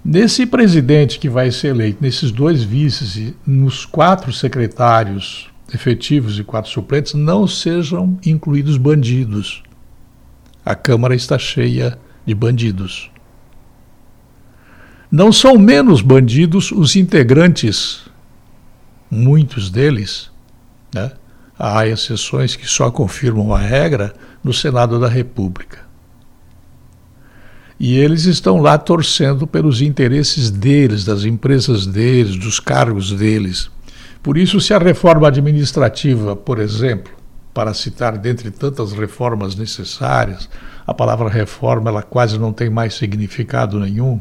[0.09, 6.43] nesse presidente que vai ser eleito, nesses dois vices e nos quatro secretários efetivos e
[6.43, 9.63] quatro suplentes, não sejam incluídos bandidos
[10.69, 13.09] a Câmara está cheia de bandidos.
[15.11, 18.03] Não são menos bandidos os integrantes,
[19.09, 20.29] muitos deles,
[20.93, 21.11] né?
[21.57, 25.88] há exceções que só confirmam a regra no Senado da República.
[27.79, 33.71] E eles estão lá torcendo pelos interesses deles, das empresas deles, dos cargos deles.
[34.21, 37.13] Por isso, se a reforma administrativa, por exemplo,
[37.53, 40.49] para citar dentre tantas reformas necessárias,
[40.85, 44.19] a palavra reforma ela quase não tem mais significado nenhum.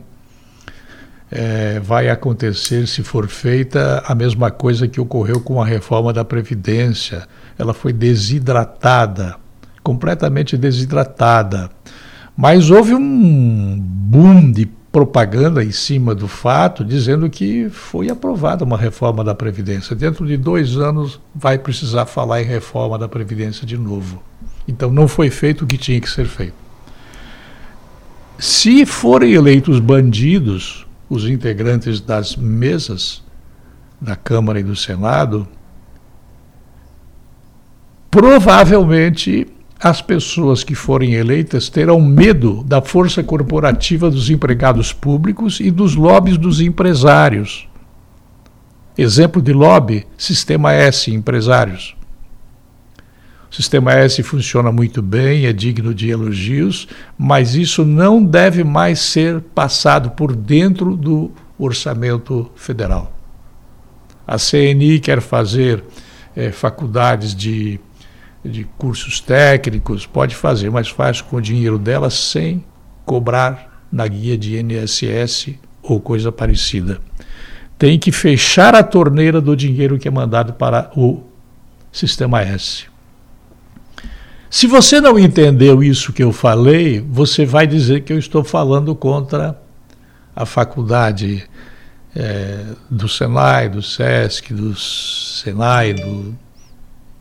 [1.30, 6.24] É, vai acontecer se for feita a mesma coisa que ocorreu com a reforma da
[6.24, 7.26] Previdência.
[7.58, 9.34] Ela foi desidratada,
[9.82, 11.70] completamente desidratada.
[12.40, 18.78] Mas houve um boom de propaganda em cima do fato, dizendo que foi aprovada uma
[18.78, 19.96] reforma da Previdência.
[19.96, 24.22] Dentro de dois anos vai precisar falar em reforma da Previdência de novo.
[24.68, 26.54] Então não foi feito o que tinha que ser feito.
[28.38, 33.20] Se forem eleitos bandidos, os integrantes das mesas
[34.00, 35.44] da Câmara e do Senado,
[38.08, 45.70] provavelmente as pessoas que forem eleitas terão medo da força corporativa dos empregados públicos e
[45.70, 47.68] dos lobbies dos empresários.
[48.96, 51.96] Exemplo de lobby: Sistema S Empresários.
[53.50, 56.86] O Sistema S funciona muito bem, é digno de elogios,
[57.16, 63.16] mas isso não deve mais ser passado por dentro do orçamento federal.
[64.26, 65.82] A CNI quer fazer
[66.36, 67.80] é, faculdades de,
[68.44, 72.64] de cursos técnicos, pode fazer, mas faz com o dinheiro dela sem
[73.04, 77.00] cobrar na guia de INSS ou coisa parecida.
[77.78, 81.22] Tem que fechar a torneira do dinheiro que é mandado para o
[81.92, 82.86] Sistema S.
[84.50, 88.94] Se você não entendeu isso que eu falei, você vai dizer que eu estou falando
[88.94, 89.60] contra
[90.34, 91.44] a faculdade
[92.16, 96.34] é, do Senai, do SESC, do Senai, do,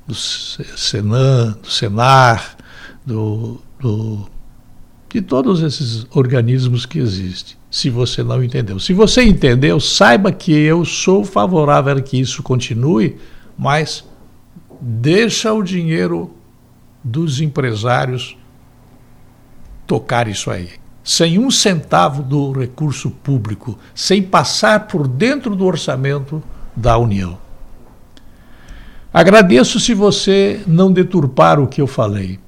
[0.08, 2.56] do Senan, do Senar,
[3.06, 4.30] do, do,
[5.10, 7.58] de todos esses organismos que existem.
[7.70, 8.80] Se você não entendeu.
[8.80, 13.18] Se você entendeu, saiba que eu sou favorável a que isso continue,
[13.58, 14.06] mas
[14.80, 16.34] deixa o dinheiro
[17.04, 18.38] dos empresários
[19.86, 20.70] tocar isso aí.
[21.04, 26.42] Sem um centavo do recurso público, sem passar por dentro do orçamento
[26.76, 27.38] da União.
[29.18, 32.40] Agradeço se você não deturpar o que eu falei.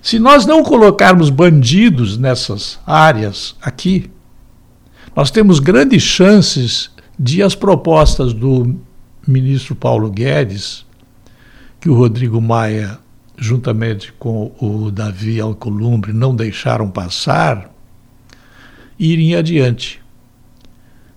[0.00, 4.10] Se nós não colocarmos bandidos nessas áreas aqui,
[5.14, 8.76] nós temos grandes chances de as propostas do
[9.24, 10.84] ministro Paulo Guedes,
[11.80, 12.98] que o Rodrigo Maia
[13.38, 17.72] juntamente com o Davi Alcolumbre, não deixaram passar,
[18.98, 20.01] irem adiante.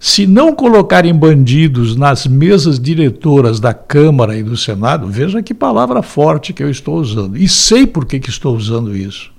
[0.07, 6.03] Se não colocarem bandidos nas mesas diretoras da Câmara e do Senado, veja que palavra
[6.03, 7.35] forte que eu estou usando.
[7.35, 9.31] E sei por que, que estou usando isso.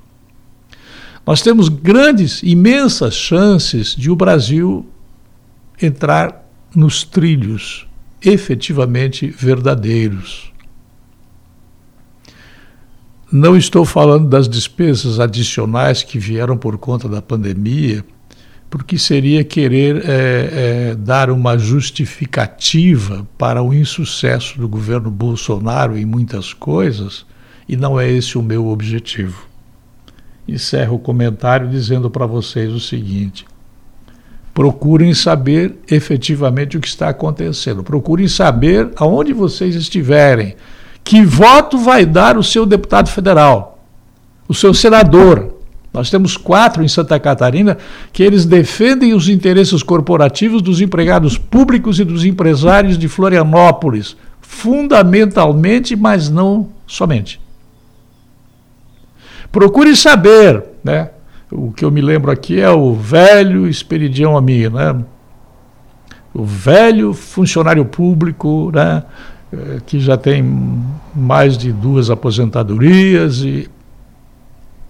[1.24, 4.84] Nós temos grandes, imensas chances de o Brasil
[5.80, 6.44] entrar
[6.74, 7.86] nos trilhos
[8.20, 10.52] efetivamente verdadeiros
[13.30, 18.04] não estou falando das despesas adicionais que vieram por conta da pandemia,
[18.76, 26.04] porque seria querer é, é, dar uma justificativa para o insucesso do governo Bolsonaro em
[26.04, 27.24] muitas coisas,
[27.66, 29.46] e não é esse o meu objetivo.
[30.46, 33.46] Encerro o comentário dizendo para vocês o seguinte:
[34.52, 40.54] procurem saber efetivamente o que está acontecendo, procurem saber aonde vocês estiverem
[41.02, 43.82] que voto vai dar o seu deputado federal,
[44.46, 45.55] o seu senador.
[45.97, 47.78] Nós temos quatro em Santa Catarina
[48.12, 55.97] que eles defendem os interesses corporativos dos empregados públicos e dos empresários de Florianópolis, fundamentalmente,
[55.97, 57.40] mas não somente.
[59.51, 61.09] Procure saber, né?
[61.51, 65.03] O que eu me lembro aqui é o velho Esperidião amigo, né?
[66.34, 69.03] O velho funcionário público, né?
[69.51, 70.44] Eh, que já tem
[71.14, 73.70] mais de duas aposentadorias e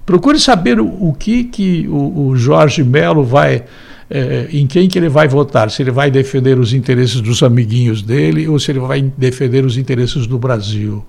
[0.07, 3.65] procure saber o, o que que o, o Jorge Melo vai
[4.09, 8.03] é, em quem que ele vai votar, se ele vai defender os interesses dos amiguinhos
[8.03, 11.05] dele ou se ele vai defender os interesses do Brasil.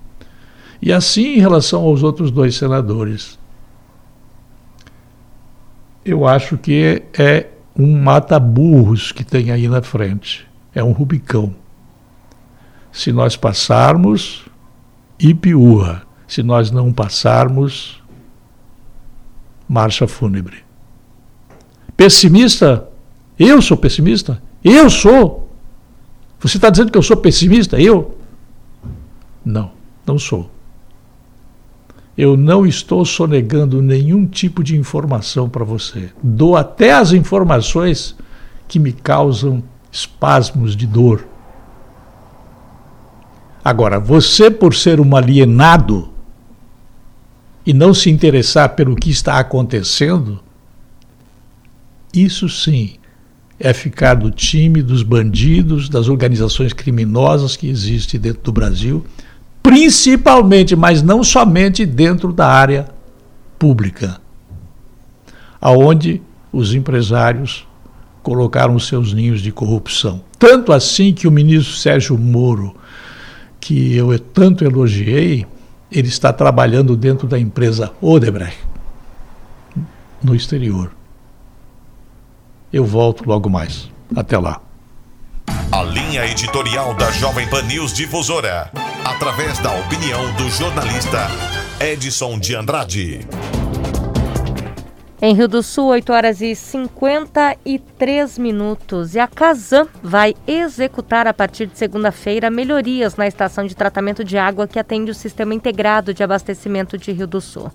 [0.82, 3.38] E assim em relação aos outros dois senadores.
[6.04, 7.46] Eu acho que é
[7.76, 10.46] um mata-burros que tem aí na frente.
[10.74, 11.54] É um Rubicão.
[12.90, 14.44] Se nós passarmos,
[15.20, 16.02] Ipiúa.
[16.26, 18.02] Se nós não passarmos,
[19.68, 20.64] marcha fúnebre.
[21.96, 22.88] Pessimista?
[23.38, 24.42] Eu sou pessimista?
[24.64, 25.48] Eu sou?
[26.40, 27.80] Você está dizendo que eu sou pessimista?
[27.80, 28.16] Eu?
[29.44, 29.72] Não,
[30.06, 30.50] não sou.
[32.16, 36.10] Eu não estou sonegando nenhum tipo de informação para você.
[36.22, 38.16] Dou até as informações
[38.66, 41.26] que me causam espasmos de dor.
[43.64, 46.10] Agora, você, por ser um alienado
[47.68, 50.40] e não se interessar pelo que está acontecendo,
[52.14, 52.94] isso sim
[53.60, 59.04] é ficar do time dos bandidos, das organizações criminosas que existem dentro do Brasil,
[59.62, 62.88] principalmente, mas não somente dentro da área
[63.58, 64.18] pública,
[65.60, 67.66] aonde os empresários
[68.22, 70.22] colocaram seus ninhos de corrupção.
[70.38, 72.74] Tanto assim que o ministro Sérgio Moro
[73.60, 75.46] que eu tanto elogiei,
[75.90, 78.58] ele está trabalhando dentro da empresa Odebrecht,
[80.22, 80.92] no exterior.
[82.72, 83.90] Eu volto logo mais.
[84.14, 84.60] Até lá.
[85.72, 88.70] A linha editorial da Jovem Pan News Difusora,
[89.04, 91.28] através da opinião do jornalista
[91.80, 93.26] Edson de Andrade.
[95.20, 99.16] Em Rio do Sul, 8 horas e 53 minutos.
[99.16, 104.38] E a Casan vai executar a partir de segunda-feira melhorias na estação de tratamento de
[104.38, 107.68] água que atende o sistema integrado de abastecimento de Rio do Sul.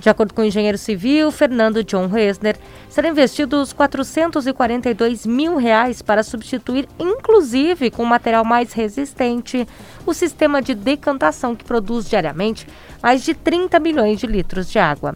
[0.00, 2.56] De acordo com o engenheiro civil Fernando John Reisner,
[2.90, 9.68] serão investidos 442 mil reais para substituir, inclusive com material mais resistente,
[10.04, 12.66] o sistema de decantação que produz diariamente
[13.00, 15.14] mais de 30 milhões de litros de água.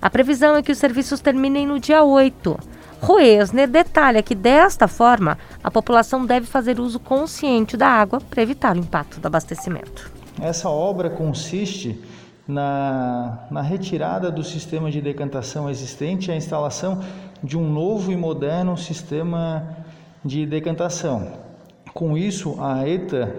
[0.00, 2.58] A previsão é que os serviços terminem no dia 8.
[3.00, 8.74] Roesner detalha que, desta forma, a população deve fazer uso consciente da água para evitar
[8.76, 10.10] o impacto do abastecimento.
[10.40, 12.02] Essa obra consiste
[12.46, 17.02] na, na retirada do sistema de decantação existente e a instalação
[17.42, 19.76] de um novo e moderno sistema
[20.24, 21.32] de decantação.
[21.92, 23.34] Com isso, a ETA,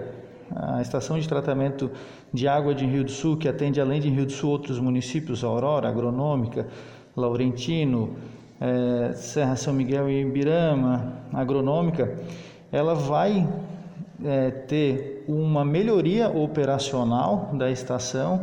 [0.54, 1.90] a Estação de Tratamento
[2.32, 5.44] de Água de Rio do Sul, que atende além de Rio do Sul outros municípios,
[5.44, 6.66] Aurora, Agronômica,
[7.16, 8.16] Laurentino,
[8.60, 12.18] é, Serra São Miguel e Ibirama, Agronômica,
[12.72, 13.48] ela vai
[14.24, 18.42] é, ter uma melhoria operacional da estação,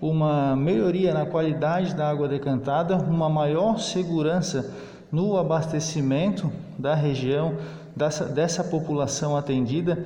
[0.00, 4.72] uma melhoria na qualidade da água decantada, uma maior segurança
[5.10, 7.54] no abastecimento da região,
[7.94, 10.04] dessa, dessa população atendida.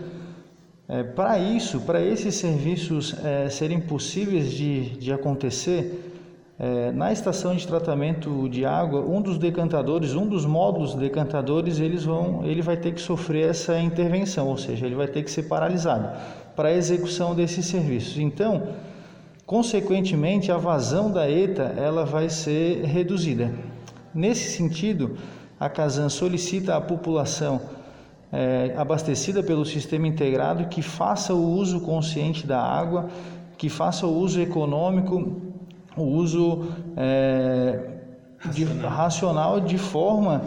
[0.91, 6.13] É, para isso, para esses serviços é, serem possíveis de, de acontecer,
[6.59, 12.05] é, na estação de tratamento de água, um dos decantadores, um dos módulos decantadores, eles
[12.05, 15.45] vão, ele vai ter que sofrer essa intervenção, ou seja, ele vai ter que ser
[15.45, 16.11] paralisado
[16.57, 18.19] para a execução desses serviços.
[18.19, 18.65] Então,
[19.51, 23.53] Consequentemente, a vazão da ETA ela vai ser reduzida.
[24.15, 25.19] Nesse sentido,
[25.59, 27.61] a Casan solicita à população
[28.33, 33.09] é, abastecida pelo sistema integrado que faça o uso consciente da água,
[33.59, 35.41] que faça o uso econômico,
[35.97, 36.67] o uso
[36.97, 37.99] é,
[38.53, 39.61] de, racional.
[39.61, 40.43] de forma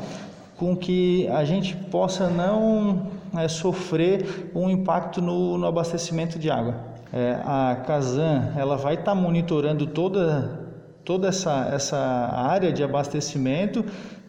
[0.57, 3.07] com que a gente possa não
[3.37, 6.75] é, sofrer um impacto no, no abastecimento de água.
[7.11, 10.63] É, a Casan ela vai estar tá monitorando toda
[11.03, 13.83] toda essa, essa área de abastecimento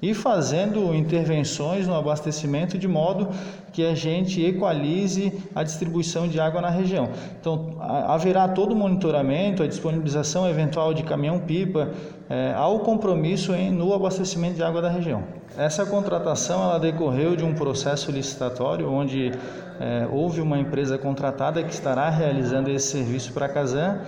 [0.05, 3.31] e fazendo intervenções no abastecimento de modo
[3.73, 7.09] que a gente equalize a distribuição de água na região.
[7.41, 11.89] Então, haverá todo o monitoramento, a disponibilização eventual de caminhão-pipa,
[12.29, 15.25] é, ao compromisso em, no abastecimento de água da região.
[15.57, 19.33] Essa contratação ela decorreu de um processo licitatório onde
[19.81, 24.01] é, houve uma empresa contratada que estará realizando esse serviço para a Casan.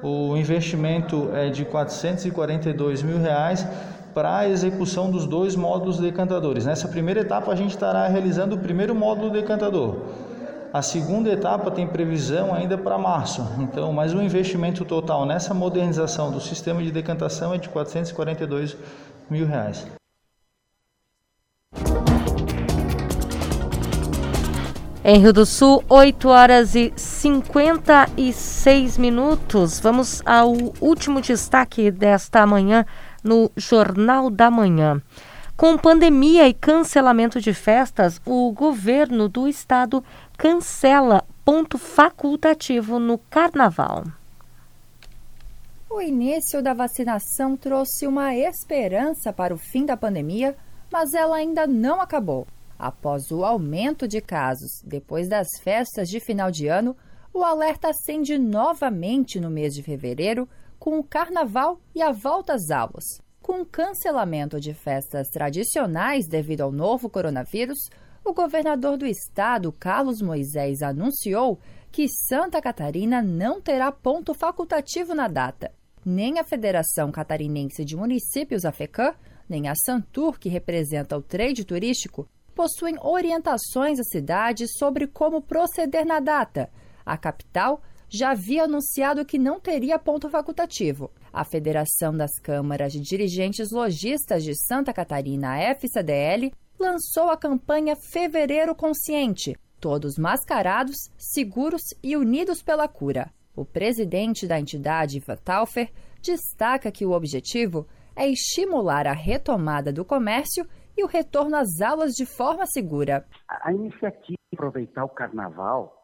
[0.00, 3.66] O investimento é de 442 mil reais
[4.14, 6.66] para a execução dos dois módulos decantadores.
[6.66, 9.96] Nessa primeira etapa, a gente estará realizando o primeiro módulo decantador.
[10.72, 13.46] A segunda etapa tem previsão ainda para março.
[13.58, 18.76] Então, mas o investimento total nessa modernização do sistema de decantação é de 442
[19.28, 19.86] mil reais.
[25.02, 29.80] Em Rio do Sul, 8 horas e 56 minutos.
[29.80, 32.84] Vamos ao último destaque desta manhã
[33.22, 35.00] no Jornal da Manhã.
[35.56, 40.02] Com pandemia e cancelamento de festas, o governo do estado
[40.38, 44.04] cancela ponto facultativo no carnaval.
[45.90, 50.56] O início da vacinação trouxe uma esperança para o fim da pandemia,
[50.90, 52.46] mas ela ainda não acabou.
[52.78, 56.96] Após o aumento de casos depois das festas de final de ano,
[57.34, 60.48] o alerta acende novamente no mês de fevereiro
[60.80, 63.04] com o carnaval e a volta às aulas.
[63.42, 67.78] Com o cancelamento de festas tradicionais devido ao novo coronavírus,
[68.24, 71.58] o governador do estado, Carlos Moisés, anunciou
[71.92, 75.70] que Santa Catarina não terá ponto facultativo na data.
[76.04, 79.14] Nem a Federação Catarinense de Municípios, a FECAM,
[79.48, 86.06] nem a Santur, que representa o trade turístico, possuem orientações à cidade sobre como proceder
[86.06, 86.70] na data.
[87.04, 91.10] A capital já havia anunciado que não teria ponto facultativo.
[91.32, 98.74] A Federação das Câmaras de Dirigentes Logistas de Santa Catarina, FCDL, lançou a campanha Fevereiro
[98.74, 103.30] Consciente, todos mascarados, seguros e unidos pela cura.
[103.54, 107.86] O presidente da entidade, Ivan Taufer, destaca que o objetivo
[108.16, 113.24] é estimular a retomada do comércio e o retorno às aulas de forma segura.
[113.48, 115.99] A iniciativa de aproveitar o carnaval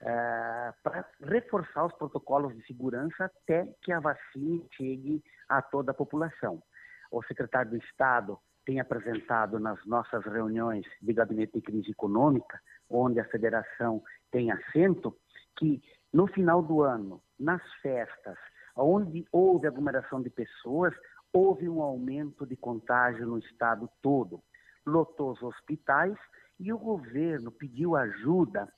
[0.00, 5.94] é, para reforçar os protocolos de segurança até que a vacina chegue a toda a
[5.94, 6.62] população.
[7.10, 13.18] O secretário do Estado tem apresentado nas nossas reuniões de gabinete de crise econômica, onde
[13.18, 15.16] a federação tem assento,
[15.56, 15.82] que
[16.12, 18.38] no final do ano, nas festas,
[18.76, 20.94] onde houve aglomeração de pessoas,
[21.32, 24.42] houve um aumento de contágio no estado todo.
[24.86, 26.16] Lotou os hospitais
[26.60, 28.68] e o governo pediu ajuda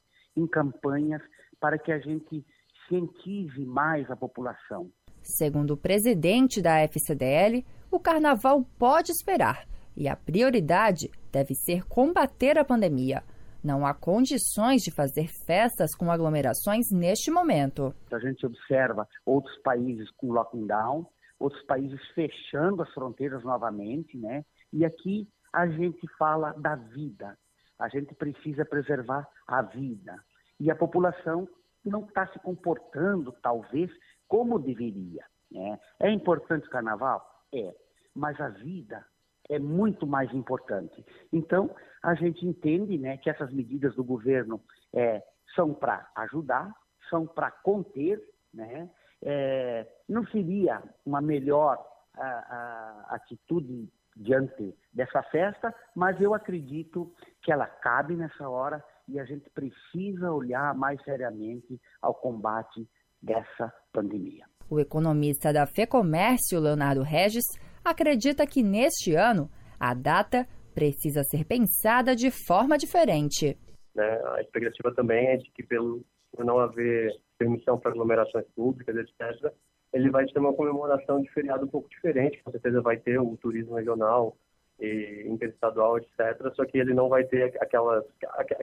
[0.41, 1.23] em campanhas
[1.61, 2.45] para que a gente
[2.89, 4.91] cientize mais a população.
[5.23, 9.67] Segundo o presidente da FCDL, o carnaval pode esperar
[9.97, 13.23] e a prioridade deve ser combater a pandemia.
[13.63, 17.95] Não há condições de fazer festas com aglomerações neste momento.
[18.11, 21.07] A gente observa outros países com lockdown,
[21.39, 24.43] outros países fechando as fronteiras novamente, né?
[24.73, 27.37] E aqui a gente fala da vida.
[27.79, 30.15] A gente precisa preservar a vida.
[30.61, 31.49] E a população
[31.85, 33.91] não está se comportando, talvez,
[34.29, 35.25] como deveria.
[35.51, 35.81] Né?
[35.99, 37.27] É importante o carnaval?
[37.53, 37.75] É.
[38.15, 39.05] Mas a vida
[39.49, 41.05] é muito mais importante.
[41.33, 44.61] Então, a gente entende né, que essas medidas do governo
[44.93, 45.23] é,
[45.55, 46.73] são para ajudar,
[47.09, 48.23] são para conter,
[48.55, 48.89] né?
[49.23, 51.85] É, não seria uma melhor
[52.15, 58.83] a, a, atitude diante dessa festa, mas eu acredito que ela cabe nessa hora
[59.13, 62.87] e a gente precisa olhar mais seriamente ao combate
[63.21, 64.47] dessa pandemia.
[64.69, 67.45] O economista da FEComércio, Leonardo Regis,
[67.85, 73.59] acredita que neste ano a data precisa ser pensada de forma diferente.
[73.95, 76.05] Né, a expectativa também é de que, pelo
[76.39, 79.53] não haver permissão para aglomerações públicas, etc.,
[79.93, 82.41] ele vai ter uma comemoração de feriado um pouco diferente.
[82.45, 84.37] Com certeza vai ter o turismo regional,
[84.81, 86.55] e interestadual, etc.
[86.55, 88.05] Só que ele não vai ter aquela,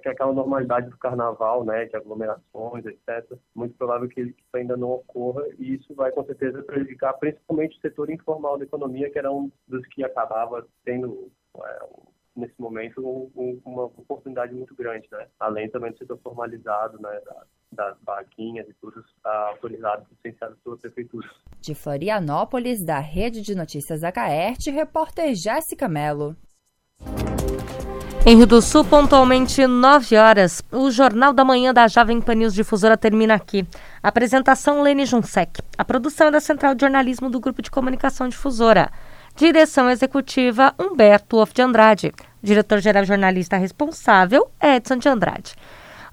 [0.05, 3.38] aquela normalidade do carnaval, né, de aglomerações, etc.
[3.55, 7.82] Muito provável que isso ainda não ocorra e isso vai com certeza prejudicar principalmente o
[7.82, 11.86] setor informal da economia, que era um dos que acabava tendo é,
[12.38, 15.28] nesse momento um, um, uma oportunidade muito grande, né?
[15.40, 20.78] Além também do setor formalizado, né, da, das barraquinhas e tudo autorizado e licenciado pela
[20.78, 21.28] prefeitura.
[21.60, 26.36] De Florianópolis, da Rede de Notícias da Caerte, repórter Jéssica Mello.
[28.26, 32.54] Em Rio do Sul, pontualmente 9 horas, o Jornal da Manhã da Jovem Pan News
[32.54, 33.66] Difusora termina aqui.
[34.04, 35.62] Apresentação Lene Junsec.
[35.78, 38.92] A produção é da Central de Jornalismo do Grupo de Comunicação Difusora.
[39.34, 42.12] Direção Executiva Humberto Of de Andrade.
[42.42, 45.56] Diretor-geral jornalista responsável Edson de Andrade.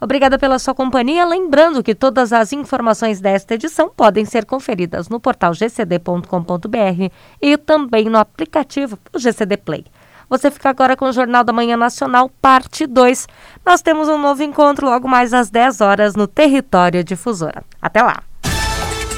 [0.01, 1.25] Obrigada pela sua companhia.
[1.25, 8.09] Lembrando que todas as informações desta edição podem ser conferidas no portal gcd.com.br e também
[8.11, 9.85] no aplicativo GCD Play.
[10.29, 13.29] Você fica agora com o Jornal da Manhã Nacional, parte 2.
[13.65, 17.63] Nós temos um novo encontro logo mais às 10 horas no Território Difusora.
[17.81, 18.23] Até lá!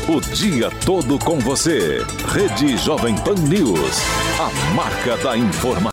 [0.09, 1.99] O dia todo com você.
[2.29, 4.03] Rede Jovem Pan News.
[4.39, 5.83] A marca da informação.